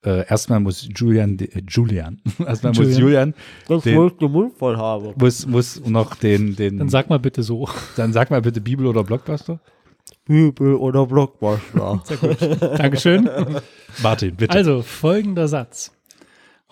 Äh, 0.05 0.25
erstmal 0.29 0.59
muss 0.59 0.87
Julian, 0.95 1.37
äh, 1.39 1.63
Julian, 1.67 2.21
erstmal 2.45 2.71
muss 2.73 2.77
Julian. 2.97 2.99
Julian, 3.01 3.33
Das 3.67 3.83
Den- 3.83 3.97
wohl 3.97 4.11
den 4.11 4.31
Mund 4.31 4.53
voll 4.53 4.77
habe. 4.77 5.15
muss, 5.17 5.47
muss 5.47 5.83
noch 5.85 6.13
den, 6.15 6.55
den, 6.55 6.77
Dann 6.77 6.89
sag 6.89 7.09
mal 7.09 7.17
bitte 7.19 7.41
so. 7.41 7.67
dann 7.97 8.13
sag 8.13 8.29
mal 8.29 8.41
bitte 8.41 8.61
Bibel 8.61 8.85
oder 8.85 9.03
Blockbuster. 9.03 9.59
Bibel 10.25 10.75
oder 10.75 11.07
Blockbuster. 11.07 12.03
Dankeschön. 12.77 13.27
Martin, 14.03 14.35
bitte. 14.35 14.53
Also, 14.53 14.83
folgender 14.83 15.47
Satz. 15.47 15.91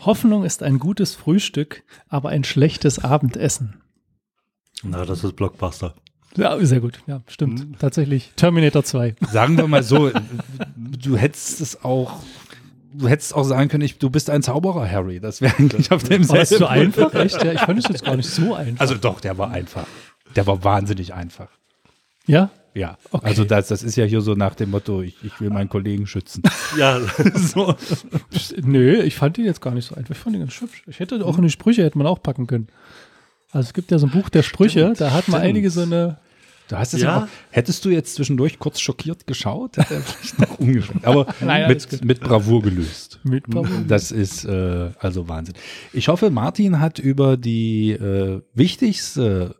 Hoffnung 0.06 0.44
ist 0.44 0.64
ein 0.64 0.80
gutes 0.80 1.16
Frühstück, 1.16 1.84
aber 2.10 2.30
ein 2.30 2.44
schlechtes 2.44 3.00
Abendessen. 3.04 3.76
Na, 4.84 5.06
das 5.06 5.24
ist 5.24 5.36
Blockbuster. 5.36 5.96
Ja, 6.36 6.58
sehr 6.66 6.80
gut. 6.82 7.00
Ja, 7.06 7.22
stimmt. 7.28 7.80
Tatsächlich. 7.80 8.32
Terminator 8.36 8.84
2. 8.84 9.16
Sagen 9.32 9.58
wir 9.58 9.68
mal 9.68 9.84
so, 9.84 10.12
du 10.76 11.16
hättest 11.16 11.62
es 11.62 11.84
auch, 11.84 12.20
du 12.94 13.08
hättest 13.08 13.36
auch 13.36 13.44
sagen 13.44 13.70
können, 13.70 13.84
ich, 13.84 14.00
du 14.00 14.10
bist 14.10 14.30
ein 14.32 14.42
Zauberer, 14.42 14.90
Harry. 14.90 15.20
Das 15.20 15.42
wäre 15.42 15.56
eigentlich 15.58 15.92
auf 15.92 16.04
dem 16.04 16.28
War 16.28 16.38
das 16.38 16.50
so 16.50 16.66
einfach? 16.66 17.14
Echt? 17.14 17.44
Ja, 17.44 17.54
ich 17.54 17.60
fand 17.62 17.80
es 17.80 17.88
jetzt 17.88 18.04
gar 18.04 18.16
nicht 18.16 18.30
so 18.30 18.56
einfach. 18.56 18.82
Also 18.82 18.96
doch, 18.96 19.22
der 19.22 19.38
war 19.38 19.52
einfach. 19.52 19.86
Der 20.36 20.48
war 20.48 20.64
wahnsinnig 20.64 21.14
einfach. 21.14 21.50
ja? 22.26 22.50
Ja, 22.76 22.98
Okay. 23.12 23.26
also 23.28 23.44
das, 23.44 23.68
das 23.68 23.84
ist 23.84 23.96
ja 23.96 24.06
hier 24.06 24.22
so 24.22 24.34
nach 24.34 24.56
dem 24.56 24.72
Motto, 24.72 25.02
ich, 25.02 25.16
ich 25.24 25.40
will 25.40 25.50
meinen 25.52 25.70
Kollegen 25.70 26.08
schützen. 26.08 26.42
Ja, 26.78 27.00
so. 27.36 27.76
Nö, 28.64 29.02
ich 29.04 29.16
fand 29.16 29.38
ihn 29.38 29.46
jetzt 29.46 29.62
gar 29.62 29.74
nicht 29.76 29.86
so 29.86 29.96
einfach. 29.96 30.12
Ich 30.16 30.18
fand 30.18 30.36
ihn 30.36 30.40
ganz 30.42 30.60
hübsch. 30.60 30.82
Ich 30.88 31.00
hätte 31.00 31.24
auch 31.24 31.38
in 31.38 31.44
die 31.44 31.50
Sprüche 31.52 31.84
hätte 31.84 31.98
man 32.00 32.08
auch 32.08 32.22
packen 32.24 32.48
können. 32.48 32.68
Also 33.52 33.68
es 33.68 33.74
gibt 33.74 33.92
ja 33.92 34.00
so 34.00 34.08
ein 34.08 34.12
Buch 34.12 34.30
der 34.30 34.42
Sprüche, 34.42 34.94
da 34.98 35.12
hat 35.12 35.28
man 35.28 35.42
stimmt. 35.42 35.50
einige 35.50 35.70
so 35.70 35.82
eine. 35.82 36.18
Du 36.70 36.78
hast 36.78 36.94
es 36.96 37.02
ja, 37.02 37.10
Ja. 37.18 37.24
auch, 37.24 37.28
hättest 37.52 37.84
du 37.86 37.90
jetzt 37.90 38.16
zwischendurch 38.16 38.58
kurz 38.58 38.80
schockiert 38.80 39.28
geschaut, 39.28 39.78
hätte 39.78 39.96
er 39.96 40.02
vielleicht 40.02 40.40
noch 40.40 40.60
umgeschwenkt. 40.60 41.06
Aber 41.06 41.28
Nein, 41.42 41.68
mit, 41.68 42.04
mit 42.06 42.20
Bravour 42.22 42.62
gelöst. 42.64 43.20
Mit 43.24 43.44
Das 43.88 44.12
ist 44.12 44.46
äh, 44.46 44.90
also 44.98 45.28
Wahnsinn. 45.28 45.56
Ich 45.92 46.08
hoffe, 46.08 46.32
Martin 46.32 46.80
hat 46.80 46.98
über 47.00 47.38
die 47.38 47.92
äh, 47.92 48.42
wichtigste 48.56 49.56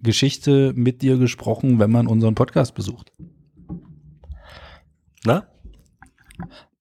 Geschichte 0.00 0.72
mit 0.74 1.02
dir 1.02 1.18
gesprochen, 1.18 1.78
wenn 1.78 1.90
man 1.90 2.06
unseren 2.06 2.34
Podcast 2.34 2.74
besucht. 2.74 3.12
na? 5.24 5.46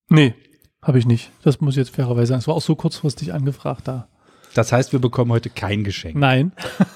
Nee, 0.10 0.36
habe 0.82 1.00
ich 1.00 1.06
nicht. 1.06 1.32
Das 1.42 1.60
muss 1.60 1.74
ich 1.74 1.80
jetzt 1.80 1.96
fairerweise 1.96 2.28
sagen. 2.28 2.40
Es 2.40 2.48
war 2.48 2.56
auch 2.56 2.62
so 2.62 2.76
kurzfristig 2.76 3.34
angefragt 3.34 3.88
da. 3.88 4.08
Das 4.54 4.72
heißt, 4.72 4.92
wir 4.94 5.00
bekommen 5.00 5.32
heute 5.32 5.50
kein 5.50 5.84
Geschenk. 5.84 6.16
Nein, 6.16 6.52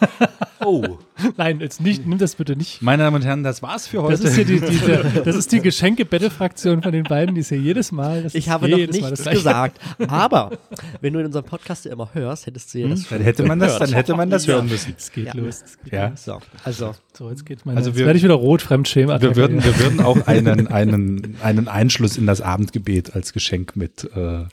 Oh. 0.63 0.97
nein, 1.37 1.59
jetzt 1.59 1.81
nicht, 1.81 2.05
nimm 2.05 2.17
das 2.17 2.35
bitte 2.35 2.55
nicht. 2.55 2.81
Meine 2.81 3.03
Damen 3.03 3.15
und 3.17 3.25
Herren, 3.25 3.43
das 3.43 3.61
war's 3.61 3.87
für 3.87 4.01
heute. 4.03 4.13
Das 4.13 4.21
ist 4.23 4.35
hier 4.35 4.45
die, 4.45 4.59
die, 4.59 4.77
der, 4.77 5.03
das 5.25 5.35
ist 5.35 5.51
die 5.51 5.59
Geschenke-Bette-Fraktion 5.61 6.81
von 6.83 6.91
den 6.91 7.03
beiden, 7.03 7.35
die 7.35 7.41
ist 7.41 7.49
hier 7.49 7.57
jedes 7.57 7.91
Mal. 7.91 8.23
Das 8.23 8.35
Ich 8.35 8.49
habe 8.49 8.67
noch 8.69 8.77
jedes 8.77 8.99
Mal 9.01 9.11
nichts 9.11 9.29
gesagt. 9.29 9.79
Aber 10.07 10.51
wenn 11.01 11.13
du 11.13 11.19
in 11.19 11.25
unserem 11.27 11.45
Podcast 11.45 11.85
ja 11.85 11.91
immer 11.93 12.09
hörst, 12.13 12.45
hättest 12.45 12.73
du 12.73 12.79
ja 12.79 12.87
das 12.89 13.07
dann 13.07 13.21
hätte 13.21 13.43
man 13.43 13.59
das, 13.59 13.79
dann 13.79 13.93
hätte 13.93 14.15
man 14.15 14.29
das 14.29 14.47
hören 14.47 14.67
müssen. 14.67 14.93
Es 14.97 15.11
geht 15.11 15.27
Ja. 15.27 15.33
los. 15.35 15.61
Es 15.65 15.79
geht 15.83 15.93
Ja. 15.93 16.07
los. 16.09 16.23
So, 16.25 16.39
also 16.63 16.95
So, 17.17 17.29
jetzt 17.29 17.45
geht 17.45 17.65
meine, 17.65 17.77
Also 17.77 17.89
jetzt 17.89 17.99
wir- 17.99 18.05
werde 18.05 18.17
ich 18.17 18.23
wieder 18.23 18.33
rot, 18.35 18.61
Fremdschämen. 18.61 19.21
Wir 19.21 19.35
würden, 19.35 19.63
wir 19.63 19.79
würden 19.79 19.99
auch 20.01 20.27
einen, 20.27 20.67
einen, 20.67 21.35
einen 21.41 21.67
Einschluss 21.67 22.17
in 22.17 22.25
das 22.25 22.41
Abendgebet 22.41 23.15
als 23.15 23.33
Geschenk 23.33 23.75
mit 23.75 24.09
äh, 24.15 24.45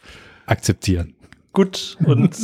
akzeptieren. 0.47 1.15
Gut. 1.53 1.97
Und 2.05 2.35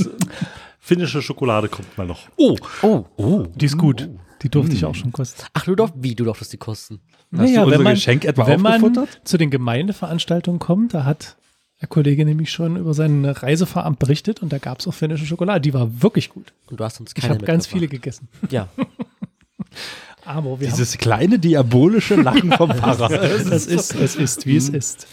finnische 0.85 1.23
Schokolade 1.23 1.69
kommt 1.69 1.97
mal 1.97 2.07
noch. 2.07 2.29
Oh, 2.37 2.57
Oh. 2.83 3.05
oh. 3.17 3.45
Die 3.55 3.65
ist 3.67 3.79
gut. 3.79 4.09
Die 4.43 4.51
durfte 4.51 4.75
ich 4.75 4.85
auch 4.85 4.95
schon 4.95 5.11
kosten. 5.13 5.43
Ach, 5.55 5.65
du 5.65 5.75
durft, 5.75 5.95
wie, 5.97 6.15
du 6.15 6.25
durftest 6.25 6.53
die 6.53 6.59
kosten? 6.59 7.01
Hast 7.35 7.55
du 7.55 7.61
unser 7.63 7.71
wenn 7.71 7.83
man, 7.83 7.95
Geschenk 7.95 8.25
etwa 8.27 8.47
wenn 8.47 8.61
man 8.61 9.09
zu 9.25 9.39
den 9.39 9.51
Gemeindeveranstaltungen 9.51 10.61
kommt, 10.61 10.93
da 10.93 11.05
hat 11.05 11.37
der 11.81 11.89
Kollege 11.89 12.25
nämlich 12.27 12.53
schon 12.53 12.77
über 12.77 12.93
sein 12.93 13.25
Reiseveramt 13.25 13.99
berichtet 13.99 14.43
und 14.43 14.53
da 14.53 14.59
gab 14.59 14.81
es 14.81 14.87
auch 14.87 14.93
finnische 14.95 15.25
Schokolade. 15.25 15.63
Die 15.63 15.73
war 15.73 16.03
wirklich 16.03 16.29
gut. 16.29 16.53
Und 16.71 16.79
du 16.79 16.85
hast 16.85 17.01
uns 17.01 17.13
Ich 17.17 17.23
keine 17.23 17.35
habe 17.35 17.47
ganz 17.47 17.67
viele 17.67 17.89
gegessen. 17.89 18.29
Ja, 18.51 18.69
Aber 20.27 20.59
wir 20.61 20.69
Dieses 20.69 20.97
kleine 20.99 21.39
diabolische 21.39 22.15
Lachen 22.15 22.53
vom 22.53 22.71
Pfarrer. 22.75 23.11
haben, 23.11 23.47
es 23.47 23.67
ist, 23.67 23.95
es 23.95 24.17
ist, 24.17 24.47
wie 24.47 24.57
es 24.57 24.69
ist. 24.69 25.07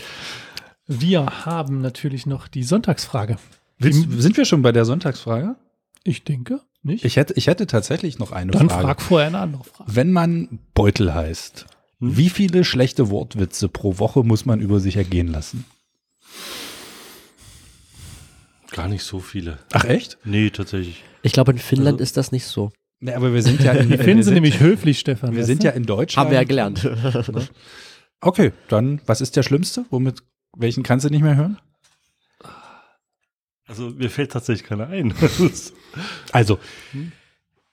Wir 0.87 1.45
haben 1.45 1.81
natürlich 1.81 2.25
noch 2.25 2.47
die 2.47 2.63
Sonntagsfrage. 2.63 3.37
Willst, 3.83 4.05
sind 4.21 4.37
wir 4.37 4.45
schon 4.45 4.61
bei 4.61 4.71
der 4.71 4.85
Sonntagsfrage? 4.85 5.55
Ich 6.03 6.23
denke, 6.23 6.61
nicht? 6.83 7.05
Ich 7.05 7.15
hätte, 7.17 7.33
ich 7.35 7.47
hätte 7.47 7.67
tatsächlich 7.67 8.19
noch 8.19 8.31
eine 8.31 8.51
Dann 8.51 8.69
Frage. 8.69 8.83
frag 8.83 9.01
vorher 9.01 9.27
eine 9.27 9.39
andere 9.39 9.63
Frage. 9.63 9.95
Wenn 9.95 10.11
man 10.11 10.59
Beutel 10.73 11.13
heißt, 11.13 11.65
wie 11.99 12.29
viele 12.29 12.63
schlechte 12.63 13.09
Wortwitze 13.09 13.69
pro 13.69 13.99
Woche 13.99 14.23
muss 14.23 14.45
man 14.45 14.59
über 14.59 14.79
sich 14.79 14.95
ergehen 14.97 15.27
lassen? 15.27 15.65
Gar 18.71 18.87
nicht 18.87 19.03
so 19.03 19.19
viele. 19.19 19.59
Ach 19.73 19.83
echt? 19.83 20.17
Nee, 20.23 20.49
tatsächlich. 20.49 21.03
ich 21.23 21.33
glaube, 21.33 21.51
in 21.51 21.57
Finnland 21.57 21.95
Also- 21.95 22.03
ist 22.03 22.17
das 22.17 22.31
nicht 22.31 22.45
so. 22.45 22.71
Nee, 22.99 23.13
aber 23.13 23.33
wir 23.33 23.41
sind 23.41 23.61
ja 23.61 23.71
in, 23.73 23.89
Die 23.89 23.97
Finnen 23.97 24.23
sind 24.23 24.35
nämlich 24.35 24.59
höflich, 24.59 24.99
Stefan. 24.99 25.35
wir 25.35 25.43
sind 25.45 25.63
ja 25.63 25.71
in 25.71 25.83
Deutschland. 25.85 26.25
Haben 26.25 26.31
wir 26.31 26.39
ja 26.39 26.43
gelernt. 26.45 26.87
Okay, 28.23 28.51
dann 28.67 29.01
was 29.07 29.19
ist 29.19 29.35
der 29.35 29.41
schlimmste? 29.41 29.83
Womit 29.89 30.19
welchen 30.55 30.83
kannst 30.83 31.05
du 31.05 31.09
nicht 31.09 31.23
mehr 31.23 31.35
hören? 31.35 31.57
Also 33.71 33.89
mir 33.91 34.09
fällt 34.09 34.33
tatsächlich 34.33 34.67
keiner 34.67 34.87
ein. 34.87 35.13
Also, 36.31 36.59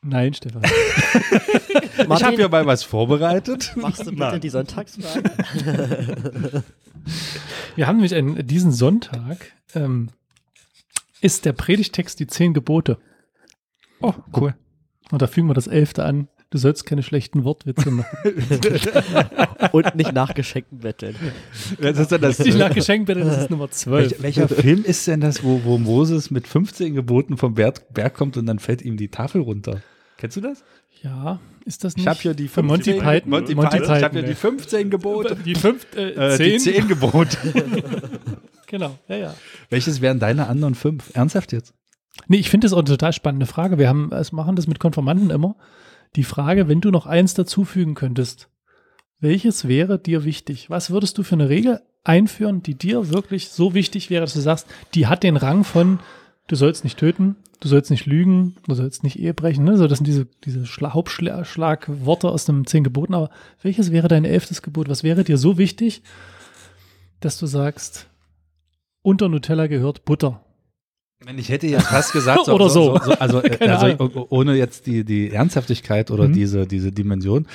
Nein, 0.02 0.32
Stefan. 0.32 0.62
ich 0.64 2.24
habe 2.24 2.36
ja 2.36 2.48
mal 2.48 2.66
was 2.66 2.84
vorbereitet. 2.84 3.72
machst 3.76 4.02
du 4.02 4.10
bitte 4.10 4.16
Nein. 4.18 4.40
die 4.40 4.48
Sonntagsfrage? 4.48 5.22
Wir 7.76 7.86
haben 7.86 7.96
nämlich 7.96 8.14
einen, 8.14 8.46
diesen 8.46 8.72
Sonntag 8.72 9.52
ähm, 9.74 10.10
ist 11.20 11.44
der 11.44 11.52
Predigtext 11.52 12.18
die 12.20 12.26
zehn 12.28 12.54
Gebote. 12.54 12.98
Oh, 14.00 14.14
cool. 14.36 14.54
Und 15.10 15.20
da 15.22 15.26
fügen 15.26 15.48
wir 15.48 15.54
das 15.54 15.66
elfte 15.66 16.04
an. 16.04 16.28
Du 16.50 16.56
sollst 16.56 16.86
keine 16.86 17.02
schlechten 17.02 17.44
Wortwitze 17.44 17.90
machen. 17.90 18.16
Und 19.72 19.94
nicht 19.96 20.12
nach 20.14 20.32
Geschenken 20.32 20.78
betteln. 20.78 21.14
Das 21.78 21.98
ist 21.98 22.10
dann 22.10 22.22
das, 22.22 22.38
Nicht 22.38 22.56
nach 22.56 22.72
Geschenk 22.72 23.06
bitte, 23.06 23.20
das 23.20 23.42
ist 23.42 23.50
Nummer 23.50 23.70
zwölf. 23.70 24.12
Welcher, 24.22 24.48
welcher 24.48 24.48
Film 24.48 24.82
ist 24.84 25.06
denn 25.06 25.20
das, 25.20 25.44
wo, 25.44 25.60
wo 25.64 25.76
Moses 25.76 26.30
mit 26.30 26.46
15 26.46 26.94
Geboten 26.94 27.36
vom 27.36 27.54
Berg, 27.54 27.92
Berg 27.92 28.14
kommt 28.14 28.38
und 28.38 28.46
dann 28.46 28.58
fällt 28.60 28.80
ihm 28.80 28.96
die 28.96 29.08
Tafel 29.08 29.42
runter? 29.42 29.82
Kennst 30.16 30.38
du 30.38 30.40
das? 30.40 30.64
Ja, 31.02 31.38
ist 31.66 31.84
das 31.84 31.96
nicht? 31.96 32.04
Ich 32.04 32.08
habe 32.08 32.18
hier 32.18 32.34
die 32.34 32.48
Von 32.48 32.66
Monty 32.66 32.92
15 32.92 33.06
Python. 33.06 33.30
Monty 33.30 33.54
Python. 33.54 33.96
Ich 33.96 34.02
habe 34.02 34.18
hier 34.18 34.28
die 34.28 34.34
15 34.34 34.90
Gebote. 34.90 35.36
die 35.36 35.54
fünf, 35.54 35.86
äh, 35.94 36.10
Äh, 36.10 36.36
zehn. 36.36 36.52
Die 36.52 36.58
10 36.58 36.88
Gebote. 36.88 37.36
Genau, 38.70 38.98
ja, 39.08 39.16
ja. 39.16 39.34
Welches 39.70 40.02
wären 40.02 40.18
deine 40.18 40.46
anderen 40.46 40.74
fünf? 40.74 41.10
Ernsthaft 41.14 41.52
jetzt? 41.52 41.72
Nee, 42.26 42.36
ich 42.36 42.50
finde 42.50 42.66
das 42.66 42.74
auch 42.74 42.80
eine 42.80 42.84
total 42.88 43.14
spannende 43.14 43.46
Frage. 43.46 43.78
Wir 43.78 43.88
haben, 43.88 44.12
es 44.12 44.30
machen 44.30 44.56
das 44.56 44.66
mit 44.66 44.78
Konformanten 44.78 45.30
immer. 45.30 45.56
Die 46.16 46.24
Frage, 46.24 46.68
wenn 46.68 46.80
du 46.80 46.90
noch 46.90 47.06
eins 47.06 47.34
dazufügen 47.34 47.94
könntest, 47.94 48.48
welches 49.20 49.66
wäre 49.66 49.98
dir 49.98 50.24
wichtig? 50.24 50.70
Was 50.70 50.90
würdest 50.90 51.18
du 51.18 51.22
für 51.22 51.34
eine 51.34 51.48
Regel 51.48 51.80
einführen, 52.04 52.62
die 52.62 52.74
dir 52.74 53.10
wirklich 53.10 53.50
so 53.50 53.74
wichtig 53.74 54.10
wäre, 54.10 54.22
dass 54.22 54.34
du 54.34 54.40
sagst, 54.40 54.66
die 54.94 55.06
hat 55.06 55.22
den 55.22 55.36
Rang 55.36 55.64
von, 55.64 55.98
du 56.46 56.56
sollst 56.56 56.84
nicht 56.84 56.98
töten, 56.98 57.36
du 57.60 57.68
sollst 57.68 57.90
nicht 57.90 58.06
lügen, 58.06 58.56
du 58.66 58.74
sollst 58.74 59.02
nicht 59.02 59.18
Ehe 59.18 59.34
brechen. 59.34 59.64
Ne? 59.64 59.76
So, 59.76 59.86
das 59.86 59.98
sind 59.98 60.06
diese, 60.06 60.26
diese 60.44 60.66
Schla 60.66 60.94
Hauptschlagworte 60.94 62.28
aus 62.28 62.44
dem 62.44 62.66
zehn 62.66 62.84
Geboten. 62.84 63.14
Aber 63.14 63.30
welches 63.62 63.92
wäre 63.92 64.08
dein 64.08 64.24
elftes 64.24 64.62
Gebot? 64.62 64.88
Was 64.88 65.02
wäre 65.02 65.24
dir 65.24 65.36
so 65.36 65.58
wichtig, 65.58 66.02
dass 67.20 67.38
du 67.38 67.46
sagst, 67.46 68.08
unter 69.02 69.28
Nutella 69.28 69.66
gehört 69.66 70.04
Butter? 70.04 70.44
Ich 71.36 71.48
hätte 71.48 71.66
jetzt 71.66 71.86
fast 71.88 72.12
gesagt, 72.12 72.48
Oder 72.48 72.70
so. 72.70 72.94
also, 72.94 73.42
äh, 73.42 73.68
also 73.68 74.10
oh- 74.14 74.26
ohne 74.30 74.54
jetzt 74.54 74.86
die, 74.86 75.04
die 75.04 75.30
Ernsthaftigkeit 75.30 76.10
oder 76.10 76.28
Mhm. 76.28 76.32
diese, 76.32 76.66
diese 76.66 76.92
Dimension. 76.92 77.46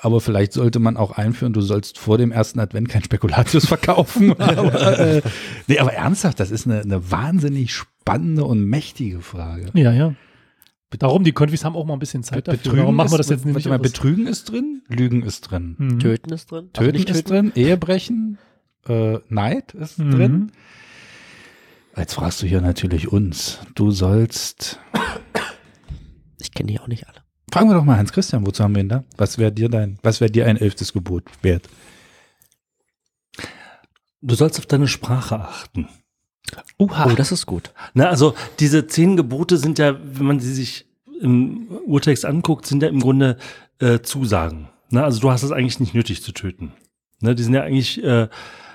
Aber 0.00 0.20
vielleicht 0.20 0.52
sollte 0.52 0.78
man 0.78 0.96
auch 0.96 1.12
einführen, 1.12 1.52
du 1.52 1.60
sollst 1.60 1.98
vor 1.98 2.16
dem 2.18 2.30
ersten 2.30 2.60
Advent 2.60 2.88
kein 2.88 3.02
Spekulatius 3.02 3.66
verkaufen. 3.68 4.38
aber, 4.38 4.98
äh, 4.98 5.22
nee, 5.66 5.78
aber 5.78 5.92
ernsthaft, 5.94 6.38
das 6.38 6.50
ist 6.50 6.66
eine, 6.66 6.82
eine 6.82 7.10
wahnsinnig 7.10 7.72
spannende 7.74 8.44
und 8.44 8.62
mächtige 8.64 9.20
Frage. 9.22 9.70
Ja, 9.74 9.92
ja. 9.92 10.14
Darum, 10.98 11.24
die 11.24 11.32
Konfis 11.32 11.64
haben 11.64 11.74
auch 11.74 11.86
mal 11.86 11.94
ein 11.94 11.98
bisschen 11.98 12.22
Zeit 12.22 12.46
dafür. 12.46 12.76
Warum 12.76 12.94
machen 12.94 13.10
wir 13.10 13.16
das 13.18 13.30
jetzt 13.30 13.46
nicht? 13.46 13.66
mal, 13.66 13.78
Betrügen 13.78 14.26
ist 14.26 14.52
drin, 14.52 14.82
Lügen 14.88 15.22
ist 15.22 15.40
drin. 15.50 15.74
Mhm. 15.78 15.98
Töten 15.98 16.30
ist 16.34 16.50
drin. 16.50 16.68
Also 16.76 16.90
Töten 16.92 17.10
ist 17.10 17.30
drin, 17.30 17.52
Ehebrechen, 17.56 18.36
äh, 18.86 19.18
Neid 19.30 19.72
ist 19.72 19.98
Mhm. 19.98 20.10
drin. 20.10 20.52
Jetzt 21.96 22.14
fragst 22.14 22.42
du 22.42 22.46
hier 22.46 22.60
natürlich 22.60 23.12
uns. 23.12 23.58
Du 23.74 23.90
sollst. 23.90 24.80
Ich 26.40 26.52
kenne 26.52 26.72
die 26.72 26.80
auch 26.80 26.88
nicht 26.88 27.06
alle. 27.06 27.22
Fragen 27.52 27.68
wir 27.68 27.74
doch 27.74 27.84
mal 27.84 27.98
Hans 27.98 28.12
Christian, 28.12 28.46
wozu 28.46 28.64
haben 28.64 28.74
wir 28.74 28.82
ihn 28.82 28.88
da? 28.88 29.04
Was 29.16 29.36
wäre 29.36 29.52
dir 29.52 29.68
dein, 29.68 29.98
was 30.02 30.20
wäre 30.20 30.30
dir 30.30 30.46
ein 30.46 30.56
elftes 30.56 30.92
Gebot 30.92 31.24
wert? 31.42 31.68
Du 34.22 34.34
sollst 34.34 34.58
auf 34.58 34.66
deine 34.66 34.88
Sprache 34.88 35.38
achten. 35.38 35.88
Oh, 36.78 36.88
das 37.16 37.32
ist 37.32 37.46
gut. 37.46 37.72
Na, 37.94 38.08
also 38.08 38.34
diese 38.58 38.86
zehn 38.86 39.16
Gebote 39.16 39.58
sind 39.58 39.78
ja, 39.78 39.98
wenn 40.02 40.26
man 40.26 40.40
sie 40.40 40.52
sich 40.52 40.86
im 41.20 41.68
Urtext 41.86 42.24
anguckt, 42.24 42.66
sind 42.66 42.82
ja 42.82 42.88
im 42.88 43.00
Grunde 43.00 43.36
äh, 43.78 44.00
Zusagen. 44.00 44.68
Na, 44.90 45.04
also 45.04 45.20
du 45.20 45.30
hast 45.30 45.42
es 45.42 45.52
eigentlich 45.52 45.80
nicht 45.80 45.94
nötig 45.94 46.22
zu 46.22 46.32
töten. 46.32 46.72
Ne, 47.20 47.34
die 47.34 47.42
sind 47.42 47.54
ja 47.54 47.62
eigentlich 47.62 48.02
äh, 48.02 48.28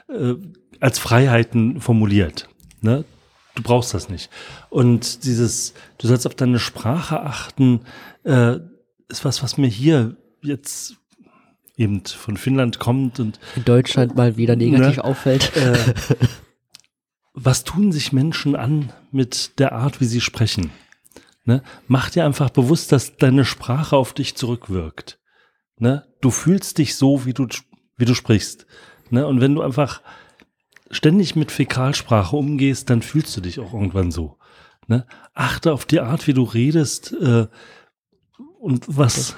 äh, 0.10 0.36
als 0.80 1.00
Freiheiten 1.00 1.82
formuliert. 1.82 2.48
Ne? 2.82 3.06
Du 3.56 3.64
brauchst 3.64 3.94
das 3.94 4.10
nicht. 4.10 4.30
Und 4.70 5.24
dieses, 5.24 5.74
du 5.98 6.08
sollst 6.08 6.28
auf 6.28 6.36
deine 6.36 6.60
Sprache 6.60 7.22
achten, 7.22 7.82
äh, 8.24 8.58
ist 9.10 9.26
was, 9.26 9.42
was 9.42 9.58
mir 9.58 9.68
hier 9.68 10.16
jetzt 10.44 10.96
eben 11.76 12.06
von 12.06 12.38
Finnland 12.38 12.80
kommt 12.80 13.20
und 13.20 13.40
In 13.56 13.66
Deutschland 13.66 14.16
mal 14.16 14.38
wieder 14.38 14.56
negativ 14.56 14.98
Ne? 14.98 15.04
auffällt. 15.04 15.56
äh, 15.56 15.78
was 17.34 17.64
tun 17.64 17.92
sich 17.92 18.12
Menschen 18.14 18.56
an 18.56 18.92
mit 19.12 19.60
der 19.60 19.74
Art, 19.74 20.02
wie 20.02 20.06
sie 20.06 20.22
sprechen? 20.22 20.72
Ne? 21.46 21.64
Mach 21.88 22.10
dir 22.10 22.26
einfach 22.26 22.50
bewusst, 22.50 22.92
dass 22.92 23.18
deine 23.18 23.46
Sprache 23.46 23.96
auf 23.96 24.14
dich 24.14 24.36
zurückwirkt. 24.36 25.20
Ne? 25.78 26.06
Du 26.22 26.30
fühlst 26.30 26.78
dich 26.78 26.96
so, 26.96 27.26
wie 27.26 27.34
du, 27.34 27.48
wie 27.96 28.06
du 28.06 28.16
sprichst. 28.16 28.66
Ne? 29.10 29.26
Und 29.26 29.40
wenn 29.40 29.56
du 29.56 29.62
einfach 29.62 30.02
ständig 30.92 31.36
mit 31.36 31.52
Fäkalsprache 31.52 32.36
umgehst, 32.36 32.90
dann 32.90 33.02
fühlst 33.02 33.36
du 33.36 33.42
dich 33.42 33.60
auch 33.60 33.74
irgendwann 33.74 34.12
so. 34.12 34.38
Ne? 34.88 35.06
Achte 35.34 35.74
auf 35.74 35.86
die 35.86 36.00
Art, 36.00 36.28
wie 36.28 36.34
du 36.34 36.44
redest 36.44 37.14
äh, 37.14 37.48
und 38.60 38.86
was, 38.88 39.36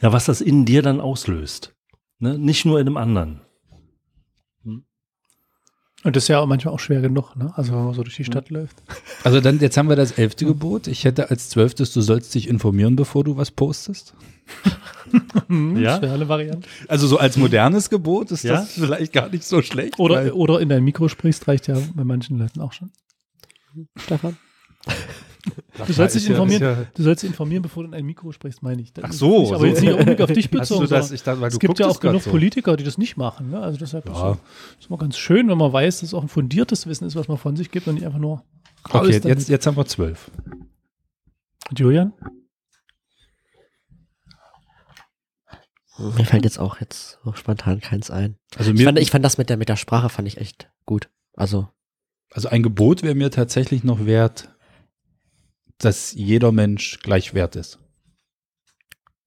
ja, 0.00 0.12
was 0.12 0.26
das 0.26 0.40
in 0.40 0.64
dir 0.64 0.82
dann 0.82 1.00
auslöst. 1.00 1.74
Ne? 2.18 2.38
Nicht 2.38 2.64
nur 2.64 2.80
in 2.80 2.86
einem 2.86 2.96
anderen. 2.96 3.40
Und 6.06 6.14
das 6.14 6.22
ist 6.22 6.28
ja 6.28 6.38
auch 6.38 6.46
manchmal 6.46 6.72
auch 6.72 6.78
schwer 6.78 7.00
genug, 7.00 7.34
ne? 7.34 7.52
Also 7.56 7.72
wenn 7.72 7.84
man 7.84 7.94
so 7.94 8.04
durch 8.04 8.14
die 8.14 8.24
Stadt 8.24 8.48
läuft. 8.50 8.76
Also 9.24 9.40
dann, 9.40 9.58
jetzt 9.58 9.76
haben 9.76 9.88
wir 9.88 9.96
das 9.96 10.12
elfte 10.12 10.44
Gebot. 10.46 10.86
Ich 10.86 11.04
hätte 11.04 11.30
als 11.30 11.48
zwölftes, 11.48 11.92
du 11.92 12.00
sollst 12.00 12.32
dich 12.32 12.46
informieren, 12.48 12.94
bevor 12.94 13.24
du 13.24 13.36
was 13.36 13.50
postest. 13.50 14.14
Hm, 15.48 15.76
Ja? 15.76 15.94
Das 15.94 16.02
wäre 16.02 16.14
eine 16.14 16.28
Variante. 16.28 16.68
Also 16.86 17.08
so 17.08 17.18
als 17.18 17.36
modernes 17.36 17.90
Gebot 17.90 18.30
ist 18.30 18.44
Ja? 18.44 18.54
das 18.54 18.72
vielleicht 18.74 19.12
gar 19.12 19.28
nicht 19.30 19.42
so 19.42 19.62
schlecht. 19.62 19.98
Oder, 19.98 20.34
oder 20.36 20.60
in 20.60 20.68
dein 20.68 20.84
Mikro 20.84 21.08
sprichst, 21.08 21.48
reicht 21.48 21.66
ja 21.66 21.76
bei 21.94 22.04
manchen 22.04 22.38
Leuten 22.38 22.60
auch 22.60 22.72
schon. 22.72 22.92
Stefan? 23.96 24.36
Du 25.86 25.92
sollst 25.92 26.14
dich 26.14 26.22
ist 26.22 26.28
ja- 26.28 26.34
informieren, 26.34 26.62
ist 26.62 26.78
ja- 26.78 26.86
du 26.94 27.02
sollst 27.02 27.22
dich 27.22 27.30
informieren, 27.30 27.62
bevor 27.62 27.82
du 27.84 27.88
in 27.90 27.94
ein 27.94 28.04
Mikro 28.04 28.32
sprichst, 28.32 28.62
meine 28.62 28.82
ich. 28.82 28.92
Das 28.92 29.04
Ach 29.04 29.10
ist 29.10 29.18
so, 29.18 29.40
Nicht, 29.40 29.50
aber 29.50 29.58
so. 29.60 29.66
jetzt 29.66 29.80
nicht 29.80 29.92
unbedingt 29.92 30.22
auf 30.22 30.32
dich 30.32 30.50
bezogen. 30.50 30.88
das, 30.88 31.10
ich 31.12 31.22
dachte, 31.22 31.40
weil 31.40 31.50
du 31.50 31.54
es 31.56 31.60
gibt 31.60 31.78
ja 31.78 31.86
auch 31.86 32.00
genug 32.00 32.22
so. 32.22 32.30
Politiker, 32.30 32.76
die 32.76 32.84
das 32.84 32.98
nicht 32.98 33.16
machen. 33.16 33.50
Ne? 33.50 33.60
Also 33.60 33.78
deshalb 33.78 34.06
ist, 34.06 34.12
Ja. 34.16 34.34
so, 34.34 34.38
ist 34.80 34.88
immer 34.88 34.98
ganz 34.98 35.16
schön, 35.16 35.48
wenn 35.48 35.58
man 35.58 35.72
weiß, 35.72 36.00
dass 36.00 36.08
es 36.10 36.14
auch 36.14 36.22
ein 36.22 36.28
fundiertes 36.28 36.86
Wissen 36.86 37.06
ist, 37.06 37.14
was 37.16 37.28
man 37.28 37.38
von 37.38 37.56
sich 37.56 37.70
gibt 37.70 37.86
und 37.88 37.94
nicht 37.94 38.04
einfach 38.06 38.18
nur 38.18 38.42
Okay, 38.84 38.96
raus 38.98 39.06
damit. 39.08 39.24
jetzt, 39.24 39.48
jetzt 39.48 39.66
haben 39.66 39.76
wir 39.76 39.86
zwölf. 39.86 40.30
Und 41.70 41.78
Julian? 41.78 42.12
Mir 45.98 46.26
fällt 46.26 46.44
jetzt 46.44 46.58
auch 46.58 46.80
jetzt 46.80 47.18
so 47.24 47.32
spontan 47.32 47.80
keins 47.80 48.10
ein. 48.10 48.36
Also, 48.56 48.70
Ich 48.72 48.78
mir, 48.78 48.84
fand, 48.84 48.98
ich 48.98 49.10
fand 49.10 49.24
das 49.24 49.38
mit 49.38 49.48
der, 49.48 49.56
mit 49.56 49.68
der 49.70 49.76
Sprache 49.76 50.10
fand 50.10 50.28
ich 50.28 50.36
echt 50.38 50.68
gut. 50.84 51.08
Also, 51.34 51.68
also 52.30 52.48
ein 52.48 52.62
Gebot 52.62 53.02
wäre 53.02 53.14
mir 53.14 53.30
tatsächlich 53.30 53.82
noch 53.82 54.04
wert, 54.04 54.50
dass 55.78 56.12
jeder 56.12 56.52
Mensch 56.52 56.98
gleich 57.00 57.34
wert 57.34 57.56
ist. 57.56 57.78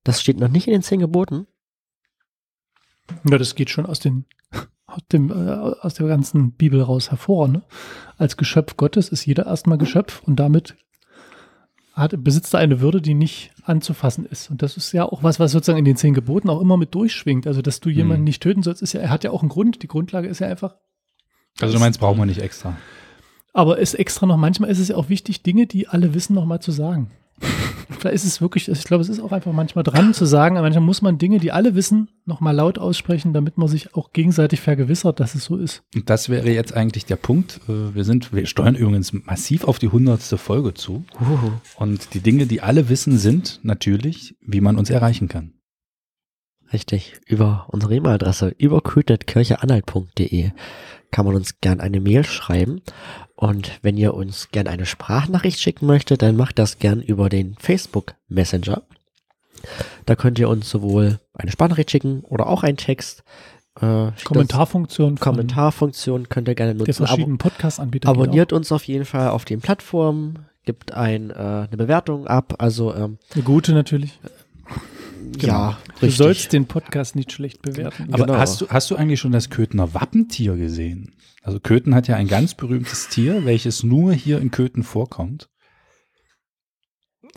das 0.04 0.22
steht 0.22 0.40
noch 0.40 0.50
nicht 0.50 0.68
in 0.68 0.74
den 0.74 0.82
zehn 0.82 1.00
Geboten. 1.00 1.46
Ja, 3.30 3.38
das 3.38 3.56
geht 3.56 3.70
schon 3.70 3.86
aus, 3.86 4.00
den, 4.00 4.26
aus, 4.86 5.02
dem, 5.12 5.32
äh, 5.32 5.34
aus 5.34 5.96
der 5.96 6.08
ganzen 6.08 6.52
Bibel 6.54 6.82
raus 6.82 7.10
hervor. 7.12 7.48
Ne? 7.48 7.64
Als 8.18 8.38
Geschöpf 8.38 8.78
Gottes 8.78 9.10
ist 9.10 9.26
jeder 9.26 9.46
erstmal 9.46 9.78
Geschöpf 9.78 10.22
und 10.24 10.38
damit 10.40 10.76
hat, 11.94 12.24
besitzt 12.24 12.54
er 12.54 12.60
eine 12.62 12.80
Würde, 12.82 13.02
die 13.02 13.14
nicht 13.14 13.52
anzufassen 13.64 14.26
ist. 14.26 14.50
Und 14.50 14.62
das 14.62 14.78
ist 14.78 14.92
ja 14.94 15.06
auch 15.06 15.22
was, 15.24 15.40
was 15.40 15.52
sozusagen 15.52 15.80
in 15.80 15.86
den 15.86 15.98
zehn 15.98 16.14
Geboten 16.14 16.50
auch 16.50 16.62
immer 16.62 16.78
mit 16.78 16.96
durchschwingt. 16.96 17.46
Also, 17.46 17.62
dass 17.62 17.80
du 17.82 17.90
jemanden 17.90 18.22
Hm. 18.22 18.26
nicht 18.26 18.42
töten 18.42 18.64
sollst, 18.64 18.82
ist 18.82 18.94
ja, 18.94 19.02
er 19.02 19.10
hat 19.10 19.24
ja 19.24 19.32
auch 19.32 19.42
einen 19.42 19.50
Grund. 19.50 19.84
Die 19.84 19.88
Grundlage 19.88 20.28
ist 20.28 20.40
ja 20.40 20.48
einfach, 20.48 20.76
Also 21.60 21.74
du 21.74 21.80
meinst, 21.80 22.00
brauchen 22.00 22.18
wir 22.20 22.26
nicht 22.26 22.42
extra. 22.42 22.78
Aber 23.54 23.80
ist 23.80 23.96
extra 23.96 24.26
noch, 24.26 24.38
manchmal 24.38 24.70
ist 24.70 24.80
es 24.80 24.90
ja 24.90 24.96
auch 24.96 25.10
wichtig, 25.10 25.44
Dinge, 25.44 25.66
die 25.68 25.88
alle 25.88 26.14
wissen, 26.14 26.34
nochmal 26.34 26.62
zu 26.62 26.72
sagen. 26.72 27.12
Vielleicht 27.90 28.16
ist 28.16 28.26
es 28.26 28.42
wirklich, 28.42 28.70
ich 28.70 28.84
glaube, 28.84 29.02
es 29.02 29.10
ist 29.10 29.20
auch 29.20 29.32
einfach 29.32 29.52
manchmal 29.52 29.84
dran 29.84 30.14
zu 30.14 30.26
sagen, 30.26 30.58
aber 30.58 30.66
manchmal 30.66 30.86
muss 30.86 31.02
man 31.02 31.18
Dinge, 31.18 31.40
die 31.40 31.52
alle 31.52 31.74
wissen, 31.74 32.10
nochmal 32.26 32.56
laut 32.56 32.78
aussprechen, 32.78 33.34
damit 33.34 33.58
man 33.58 33.68
sich 33.68 33.96
auch 33.96 34.14
gegenseitig 34.14 34.62
vergewissert, 34.62 35.20
dass 35.20 35.36
es 35.36 35.46
so 35.46 35.58
ist. 35.58 35.84
Und 35.96 36.10
das 36.10 36.30
wäre 36.30 36.50
jetzt 36.52 36.74
eigentlich 36.76 37.06
der 37.06 37.16
Punkt. 37.16 37.60
Äh, 37.68 37.96
Wir 37.96 38.04
sind, 38.04 38.32
wir 38.34 38.46
steuern 38.46 38.76
übrigens 38.76 39.14
massiv 39.14 39.64
auf 39.64 39.80
die 39.80 39.88
hundertste 39.90 40.38
Folge 40.38 40.74
zu. 40.76 41.04
Uhu. 41.20 41.52
Und 41.78 42.14
die 42.14 42.20
Dinge, 42.20 42.46
die 42.46 42.62
alle 42.62 42.90
wissen, 42.90 43.18
sind 43.18 43.60
natürlich, 43.64 44.36
wie 44.42 44.62
man 44.62 44.78
uns 44.78 44.90
erreichen 44.90 45.28
kann. 45.28 45.54
Richtig. 46.72 47.20
Über 47.26 47.66
unsere 47.70 47.96
E-Mail-Adresse 47.96 48.54
überkötet.kircheanhalt.de 48.58 50.52
kann 51.12 51.26
man 51.26 51.36
uns 51.36 51.60
gern 51.62 51.80
eine 51.80 52.00
Mail 52.00 52.24
schreiben. 52.24 52.82
Und 53.36 53.80
wenn 53.82 53.98
ihr 53.98 54.14
uns 54.14 54.50
gern 54.52 54.68
eine 54.68 54.86
Sprachnachricht 54.86 55.60
schicken 55.60 55.86
möchtet, 55.86 56.22
dann 56.22 56.36
macht 56.36 56.60
das 56.60 56.80
gern 56.80 57.02
über 57.02 57.30
den 57.30 57.56
Facebook 57.60 58.16
Messenger. 58.28 58.84
Da 60.06 60.16
könnt 60.16 60.40
ihr 60.40 60.50
uns 60.50 60.70
sowohl 60.70 61.20
eine 61.34 61.52
Sprachnachricht 61.52 61.92
schicken 61.92 62.22
oder 62.22 62.48
auch 62.48 62.64
einen 62.64 62.78
Text. 62.78 63.24
Äh, 63.80 64.12
Kommentarfunktion 64.24 65.20
Kommentarfunktion 65.20 66.28
könnt 66.28 66.48
ihr 66.48 66.56
gerne 66.56 66.76
der 66.76 66.86
nutzen. 66.86 67.04
Abo 67.04 67.08
verschiedenen 67.08 67.38
Podcast-Anbieter. 67.38 68.12
geht 68.12 68.20
abonniert 68.22 68.54
uns 68.54 68.72
auf 68.72 68.84
jeden 68.86 69.06
Fall 69.06 69.30
auf 69.30 69.46
den 69.46 69.62
Plattformen, 69.62 70.46
gibt 70.66 70.94
ein, 70.94 71.30
äh, 71.30 71.34
eine 71.34 71.78
Bewertung 71.78 72.28
ab. 72.28 72.56
Also 72.58 72.94
ähm. 72.94 73.20
Eine 73.34 73.44
gute 73.44 73.74
natürlich. 73.74 74.20
Ja, 75.42 75.78
Du 76.00 76.06
richtig. 76.06 76.18
sollst 76.18 76.54
den 76.54 76.66
Podcast 76.66 77.16
nicht 77.16 77.32
schlecht 77.32 77.62
bewerten. 77.62 78.08
Aber 78.14 78.26
Genau. 78.26 78.38
hast, 78.40 78.62
du, 78.62 78.68
hast 78.70 78.90
du 78.92 78.96
eigentlich 78.96 79.20
schon 79.20 79.32
das 79.32 79.50
Köthener 79.50 79.94
Wappentier 79.94 80.56
gesehen? 80.56 81.14
Also 81.42 81.60
Köthen 81.60 81.96
hat 81.96 82.08
ja 82.08 82.16
ein 82.16 82.28
ganz 82.28 82.54
berühmtes 82.54 83.08
Tier, 83.10 83.46
welches 83.46 83.84
nur 83.84 84.14
hier 84.14 84.40
in 84.40 84.52
Köthen 84.52 84.84
vorkommt. 84.84 85.50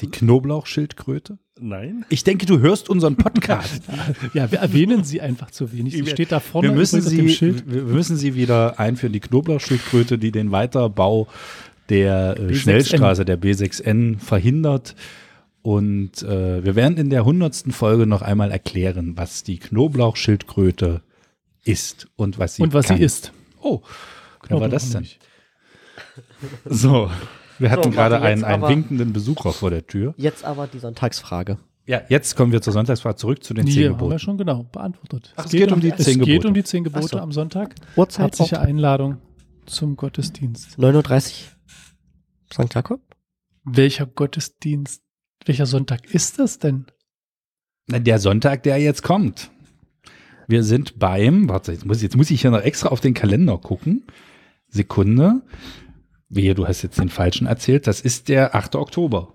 Die 0.01 0.09
Knoblauchschildkröte. 0.11 1.39
Nein. 1.61 2.05
Ich 2.09 2.25
denke, 2.25 2.47
du 2.47 2.59
hörst 2.61 2.89
unseren 2.89 3.17
Podcast. 3.17 3.83
Ja, 4.35 4.51
wir 4.51 4.59
erwähnen 4.61 5.05
sie 5.05 5.21
einfach 5.21 5.51
zu 5.51 5.73
wenig. 5.73 5.93
Sie 5.93 6.05
Wir- 6.07 6.13
steht 6.13 6.33
da 6.33 6.41
vorne 6.41 6.69
wir, 6.69 6.75
müssen 6.75 6.99
übrigens 7.01 7.13
auf 7.13 7.19
dem 7.19 7.29
sie, 7.29 7.35
Schild. 7.35 7.71
wir 7.71 7.83
müssen 7.83 8.17
sie 8.17 8.35
wieder 8.35 8.81
einführen, 8.81 9.13
die 9.13 9.21
Knoblauchschildkröte, 9.21 10.19
die 10.19 10.33
den 10.33 10.51
Weiterbau 10.51 11.29
der 11.91 12.37
äh, 12.39 12.43
B6N. 12.47 12.55
Schnellstraße, 12.55 13.25
der 13.25 13.39
B6N, 13.41 14.19
verhindert. 14.19 14.97
Und 15.63 16.23
äh, 16.23 16.65
wir 16.65 16.75
werden 16.75 16.97
in 16.99 17.09
der 17.11 17.25
hundertsten 17.25 17.73
Folge 17.73 18.07
noch 18.07 18.21
einmal 18.23 18.51
erklären, 18.51 19.17
was 19.17 19.45
die 19.45 19.59
Knoblauchschildkröte 19.59 21.03
ist 21.65 22.09
und 22.17 22.39
was 22.39 22.57
sie 22.57 22.63
Und 22.63 22.75
was 22.75 22.89
kann. 22.89 22.97
sie 22.99 23.05
ist. 23.05 23.33
Oh, 23.61 23.83
wer 24.49 24.61
war 24.61 24.69
das 24.69 24.91
denn? 24.91 25.07
So, 26.65 27.11
wir 27.59 27.71
hatten 27.71 27.85
So, 27.85 27.91
gerade 27.91 28.21
einen, 28.21 28.43
einen 28.45 28.63
aber- 28.65 28.69
winkenden 28.71 29.13
Besucher 29.13 29.53
vor 29.53 29.71
der 29.71 29.87
Tür. 29.87 30.15
Jetzt 30.17 30.45
aber 30.45 30.67
die 30.67 30.79
Sonntagsfrage. 30.81 31.59
Ja, 31.87 32.01
jetzt 32.09 32.37
kommen 32.37 32.53
wir 32.53 32.63
zur 32.63 32.73
Sonntagsfahrt 32.73 33.19
zurück 33.19 33.43
zu 33.43 33.55
den 33.55 33.67
Die 33.67 33.73
zehn 33.73 33.85
haben 33.85 33.91
wir 33.95 33.99
Geboten. 33.99 34.19
schon 34.21 34.39
genau 34.39 34.63
beantwortet. 34.65 35.33
Ach, 35.37 35.45
es 35.47 35.51
geht 35.53 35.73
um 35.73 35.81
die 35.81 35.91
es 35.91 36.05
zehn 36.05 36.19
geht 36.21 36.27
Gebote. 36.29 36.49
um 36.49 36.55
die 36.55 36.63
zehn 36.65 36.85
Gebote 36.85 37.07
so. 37.09 37.19
am 37.19 37.33
Sonntag. 37.33 37.75
Uhrzeit 37.97 38.25
Herzliche 38.27 38.61
Einladung 38.61 39.19
zum 39.67 39.97
Gottesdienst. 39.97 40.79
9.30 40.79 41.45
Uhr 42.59 42.65
St. 42.67 42.75
Jakob? 42.75 43.01
Welcher 43.65 44.07
Gottesdienst, 44.07 45.03
welcher 45.49 45.67
Sonntag 45.67 46.13
ist 46.15 46.39
das 46.39 46.59
denn? 46.59 46.87
Der 47.89 48.19
Sonntag, 48.19 48.63
der 48.63 48.79
jetzt 48.79 49.03
kommt. 49.03 49.51
Wir 50.49 50.65
sind 50.65 50.99
beim, 50.99 51.49
warte, 51.49 51.73
jetzt 51.73 51.85
muss, 51.85 52.03
jetzt 52.03 52.17
muss 52.17 52.31
ich 52.31 52.41
hier 52.41 52.51
noch 52.51 52.63
extra 52.63 52.89
auf 52.89 53.01
den 53.01 53.15
Kalender 53.15 53.59
gucken. 53.59 54.07
Sekunde. 54.69 55.43
Wehe, 56.29 56.55
du 56.55 56.67
hast 56.67 56.83
jetzt 56.83 56.99
den 56.99 57.11
falschen 57.11 57.47
erzählt. 57.47 57.87
Das 57.87 58.01
ist 58.01 58.29
der 58.29 58.55
8. 58.55 58.77
Oktober. 58.77 59.35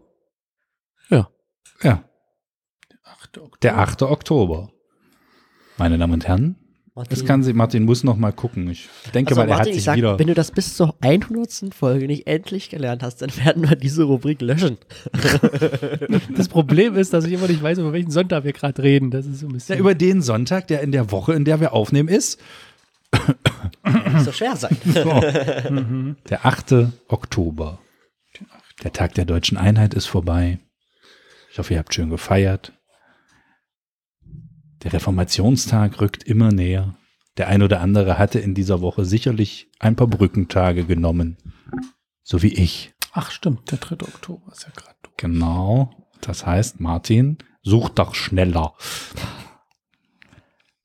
Ja. 1.10 1.30
Ja, 1.82 2.04
8. 3.04 3.38
Oktober. 3.38 3.58
der 3.62 3.78
8. 3.78 4.02
Oktober. 4.04 4.72
Meine 5.78 5.98
Damen 5.98 6.13
und 6.13 6.28
Herren, 6.28 6.56
das 7.10 7.25
kann 7.25 7.43
sie, 7.43 7.53
Martin 7.53 7.83
muss 7.83 8.03
noch 8.03 8.17
mal 8.17 8.31
gucken. 8.31 8.69
Ich 8.69 8.88
denke 9.13 9.31
also 9.31 9.41
mal, 9.41 9.47
er 9.47 9.49
Martin, 9.49 9.60
hat 9.60 9.67
ich 9.67 9.75
sich 9.75 9.83
sag, 9.83 9.97
wieder. 9.97 10.17
wenn 10.17 10.27
du 10.27 10.33
das 10.33 10.51
bis 10.51 10.75
zur 10.75 10.95
100. 11.01 11.73
Folge 11.73 12.07
nicht 12.07 12.27
endlich 12.27 12.69
gelernt 12.69 13.03
hast, 13.03 13.21
dann 13.21 13.36
werden 13.38 13.69
wir 13.69 13.75
diese 13.75 14.03
Rubrik 14.03 14.41
löschen. 14.41 14.77
Das 16.36 16.47
Problem 16.49 16.95
ist, 16.95 17.13
dass 17.13 17.25
ich 17.25 17.33
immer 17.33 17.47
nicht 17.47 17.62
weiß, 17.62 17.77
über 17.79 17.93
welchen 17.93 18.12
Sonntag 18.12 18.43
wir 18.43 18.53
gerade 18.53 18.81
reden. 18.81 19.12
Das 19.12 19.25
ist 19.25 19.39
so 19.39 19.47
ein 19.47 19.49
Ja, 19.51 19.53
bisschen. 19.55 19.79
über 19.79 19.95
den 19.95 20.21
Sonntag, 20.21 20.67
der 20.67 20.81
in 20.81 20.91
der 20.91 21.12
Woche, 21.12 21.33
in 21.33 21.45
der 21.45 21.60
wir 21.60 21.73
aufnehmen, 21.73 22.10
ist 22.10 22.39
Nicht 23.86 24.21
so 24.25 24.31
schwer 24.31 24.55
sein. 24.55 24.77
Mhm. 25.69 26.15
der 26.29 26.45
8. 26.45 26.75
Oktober. 27.07 27.79
Der 28.83 28.93
Tag 28.93 29.13
der 29.15 29.25
deutschen 29.25 29.57
Einheit 29.57 29.93
ist 29.93 30.05
vorbei. 30.05 30.60
Ich 31.51 31.57
hoffe, 31.60 31.73
ihr 31.73 31.79
habt 31.79 31.93
schön 31.93 32.10
gefeiert. 32.10 32.73
Der 34.88 34.93
Reformationstag 34.93 36.00
rückt 36.00 36.23
immer 36.23 36.54
näher. 36.54 36.95
Der 37.36 37.50
ein 37.50 37.62
oder 37.62 37.82
andere 37.82 38.17
hatte 38.17 38.39
in 38.39 38.54
dieser 38.56 38.80
Woche 38.80 39.04
sicherlich 39.04 39.67
ein 39.80 39.97
paar 39.97 40.08
Brückentage 40.08 40.86
genommen. 40.86 41.36
So 42.23 42.41
wie 42.41 42.54
ich. 42.54 42.93
Ach, 43.12 43.30
stimmt, 43.32 43.69
der 43.69 43.80
3. 43.80 43.95
Oktober 44.08 44.50
ist 44.50 44.63
ja 44.63 44.69
gerade. 44.73 44.95
Genau. 45.17 45.91
Das 46.21 46.45
heißt, 46.45 46.80
Martin, 46.80 47.38
such 47.63 47.89
doch 47.89 48.15
schneller. 48.15 48.76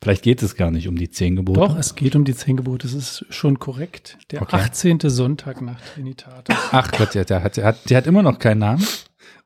Vielleicht 0.02 0.24
geht 0.24 0.42
es 0.42 0.56
gar 0.56 0.72
nicht 0.72 0.88
um 0.88 0.96
die 0.96 1.08
zehn 1.08 1.36
Gebote. 1.36 1.60
Doch, 1.60 1.76
es 1.76 1.94
geht 1.94 2.16
um 2.16 2.24
die 2.24 2.34
zehn 2.34 2.56
Gebote. 2.56 2.88
Das 2.88 2.94
ist 2.94 3.24
schon 3.30 3.60
korrekt. 3.60 4.18
Der 4.32 4.42
Okay. 4.42 4.56
18. 4.56 4.98
Sonntag 5.04 5.60
nach 5.62 5.80
Trinitatis. 5.80 6.56
Ach 6.72 6.90
Gott, 6.90 7.14
der, 7.14 7.24
der, 7.24 7.44
hat, 7.44 7.56
der, 7.56 7.66
hat, 7.66 7.88
der 7.88 7.98
hat 7.98 8.08
immer 8.08 8.24
noch 8.24 8.40
keinen 8.40 8.58
Namen. 8.58 8.84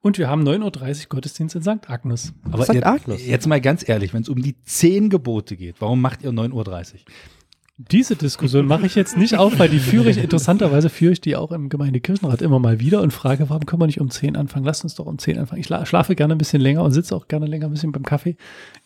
Und 0.01 0.19
wir 0.19 0.29
haben 0.29 0.43
9.30 0.47 0.63
Uhr 1.03 1.07
Gottesdienst 1.09 1.57
in 1.57 1.63
St. 1.63 1.89
Agnes. 1.91 2.33
Aber 2.51 2.65
St. 2.65 2.75
jetzt, 2.75 2.87
Agnes. 2.87 3.27
jetzt 3.27 3.47
mal 3.47 3.61
ganz 3.61 3.89
ehrlich, 3.89 4.15
wenn 4.15 4.23
es 4.23 4.29
um 4.29 4.41
die 4.41 4.55
zehn 4.63 5.11
Gebote 5.11 5.57
geht, 5.57 5.77
warum 5.81 6.01
macht 6.01 6.23
ihr 6.23 6.31
9.30 6.31 6.53
Uhr? 6.53 6.65
Diese 7.79 8.17
Diskussion 8.17 8.67
mache 8.67 8.87
ich 8.87 8.95
jetzt 8.95 9.19
nicht 9.19 9.37
auf, 9.37 9.59
weil 9.59 9.69
die 9.69 9.81
führe 9.81 10.09
ich, 10.09 10.17
interessanterweise 10.17 10.89
führe 10.89 11.13
ich 11.13 11.21
die 11.21 11.37
auch 11.37 11.53
im 11.53 11.69
Gemeindekirchenrat 11.69 12.41
immer 12.41 12.59
mal 12.59 12.81
wieder 12.81 13.03
und 13.03 13.13
frage, 13.13 13.51
warum 13.51 13.67
können 13.67 13.83
wir 13.83 13.87
nicht 13.87 14.01
um 14.01 14.09
10 14.09 14.35
anfangen? 14.35 14.65
Lasst 14.65 14.83
uns 14.85 14.95
doch 14.95 15.05
um 15.05 15.19
10 15.19 15.39
anfangen. 15.39 15.61
Ich 15.61 15.67
schla- 15.67 15.85
schlafe 15.85 16.15
gerne 16.17 16.35
ein 16.35 16.39
bisschen 16.39 16.63
länger 16.63 16.83
und 16.83 16.93
sitze 16.93 17.15
auch 17.15 17.29
gerne 17.29 17.45
länger 17.45 17.67
ein 17.67 17.73
bisschen 17.73 17.93
beim 17.93 18.05
Kaffee. 18.05 18.37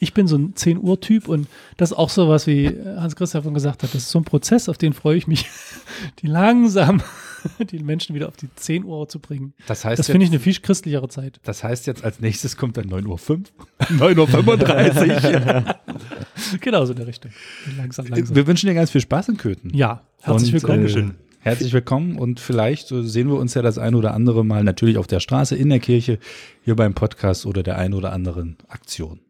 Ich 0.00 0.12
bin 0.12 0.26
so 0.26 0.36
ein 0.36 0.56
10 0.56 0.78
Uhr 0.82 1.00
Typ 1.00 1.28
und 1.28 1.46
das 1.76 1.92
ist 1.92 1.98
auch 1.98 2.10
so 2.10 2.28
was, 2.28 2.48
wie 2.48 2.66
Hans 2.96 3.14
Christian 3.14 3.44
von 3.44 3.54
gesagt 3.54 3.84
hat. 3.84 3.94
Das 3.94 4.02
ist 4.02 4.10
so 4.10 4.18
ein 4.18 4.24
Prozess, 4.24 4.68
auf 4.68 4.76
den 4.76 4.92
freue 4.92 5.16
ich 5.18 5.28
mich, 5.28 5.46
die 6.22 6.26
langsam 6.26 7.00
die 7.70 7.78
Menschen 7.80 8.14
wieder 8.14 8.28
auf 8.28 8.36
die 8.36 8.48
10 8.54 8.84
Uhr 8.84 9.08
zu 9.08 9.18
bringen. 9.18 9.54
Das 9.66 9.84
heißt, 9.84 9.98
Das 9.98 10.06
finde 10.06 10.24
ich 10.26 10.30
eine 10.30 10.40
viel 10.40 10.54
christlichere 10.54 11.08
Zeit. 11.08 11.40
das 11.44 11.62
heißt 11.64 11.86
jetzt 11.86 12.04
als 12.04 12.20
nächstes 12.20 12.56
kommt 12.56 12.76
dann 12.76 12.86
9.05 12.90 13.06
Uhr, 13.08 13.46
9.35 13.80 15.46
Uhr. 15.46 15.74
Genau 16.60 16.84
so 16.86 16.92
in 16.92 16.98
der 16.98 17.06
Richtung. 17.06 17.30
Langsam, 17.76 18.06
langsam. 18.06 18.34
Wir 18.34 18.46
wünschen 18.46 18.66
dir 18.66 18.74
ganz 18.74 18.90
viel 18.90 19.00
Spaß 19.02 19.28
in 19.28 19.36
Köthen. 19.36 19.72
Ja, 19.74 20.02
herzlich 20.20 20.54
Und, 20.54 20.62
willkommen. 20.62 21.10
Äh, 21.10 21.14
herzlich 21.40 21.72
willkommen 21.72 22.16
und 22.16 22.40
vielleicht 22.40 22.90
äh, 22.92 23.02
sehen 23.02 23.28
wir 23.28 23.36
uns 23.36 23.54
ja 23.54 23.62
das 23.62 23.76
ein 23.78 23.94
oder 23.94 24.14
andere 24.14 24.44
Mal 24.44 24.64
natürlich 24.64 24.96
auf 24.98 25.06
der 25.06 25.20
Straße, 25.20 25.54
in 25.56 25.68
der 25.68 25.80
Kirche, 25.80 26.18
hier 26.64 26.76
beim 26.76 26.94
Podcast 26.94 27.44
oder 27.46 27.62
der 27.62 27.76
ein 27.78 27.92
oder 27.94 28.12
anderen 28.12 28.56
Aktion. 28.68 29.20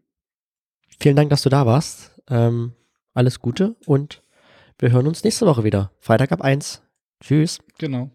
Vielen 1.01 1.17
Dank, 1.17 1.31
dass 1.31 1.43
du 1.43 1.49
da 1.49 1.67
warst. 1.67 2.13
Ähm, 2.29 2.73
alles 3.15 3.41
Gute 3.41 3.75
und 3.87 4.23
wir 4.79 4.93
hören 4.93 5.07
uns 5.09 5.25
nächste 5.25 5.47
Woche 5.47 5.65
wieder. 5.65 5.91
Freitag 5.99 6.31
ab 6.33 6.43
1. 6.43 6.83
Tschüss. 7.23 7.59
Genau. 7.79 8.11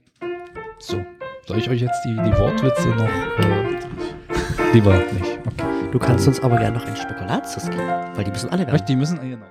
So, 0.80 1.06
soll 1.48 1.58
ich 1.58 1.70
euch 1.70 1.82
jetzt 1.82 2.04
die, 2.06 2.16
die 2.16 2.38
Wortwitze 2.38 2.90
noch? 2.90 3.10
Äh, 3.40 4.74
lieber 4.74 4.98
nicht. 4.98 5.40
Okay. 5.46 5.90
Du 5.92 6.00
kannst 6.00 6.28
uns 6.28 6.40
aber 6.42 6.58
gerne 6.58 6.78
noch 6.78 6.86
einen 6.86 6.98
Spekulatius 6.98 7.70
geben, 7.70 7.88
weil 8.16 8.24
die 8.24 8.32
müssen 8.32 8.50
alle 8.50 8.68
werden. 8.68 8.86
Die 8.88 8.96
müssen, 8.96 9.20
genau. 9.22 9.46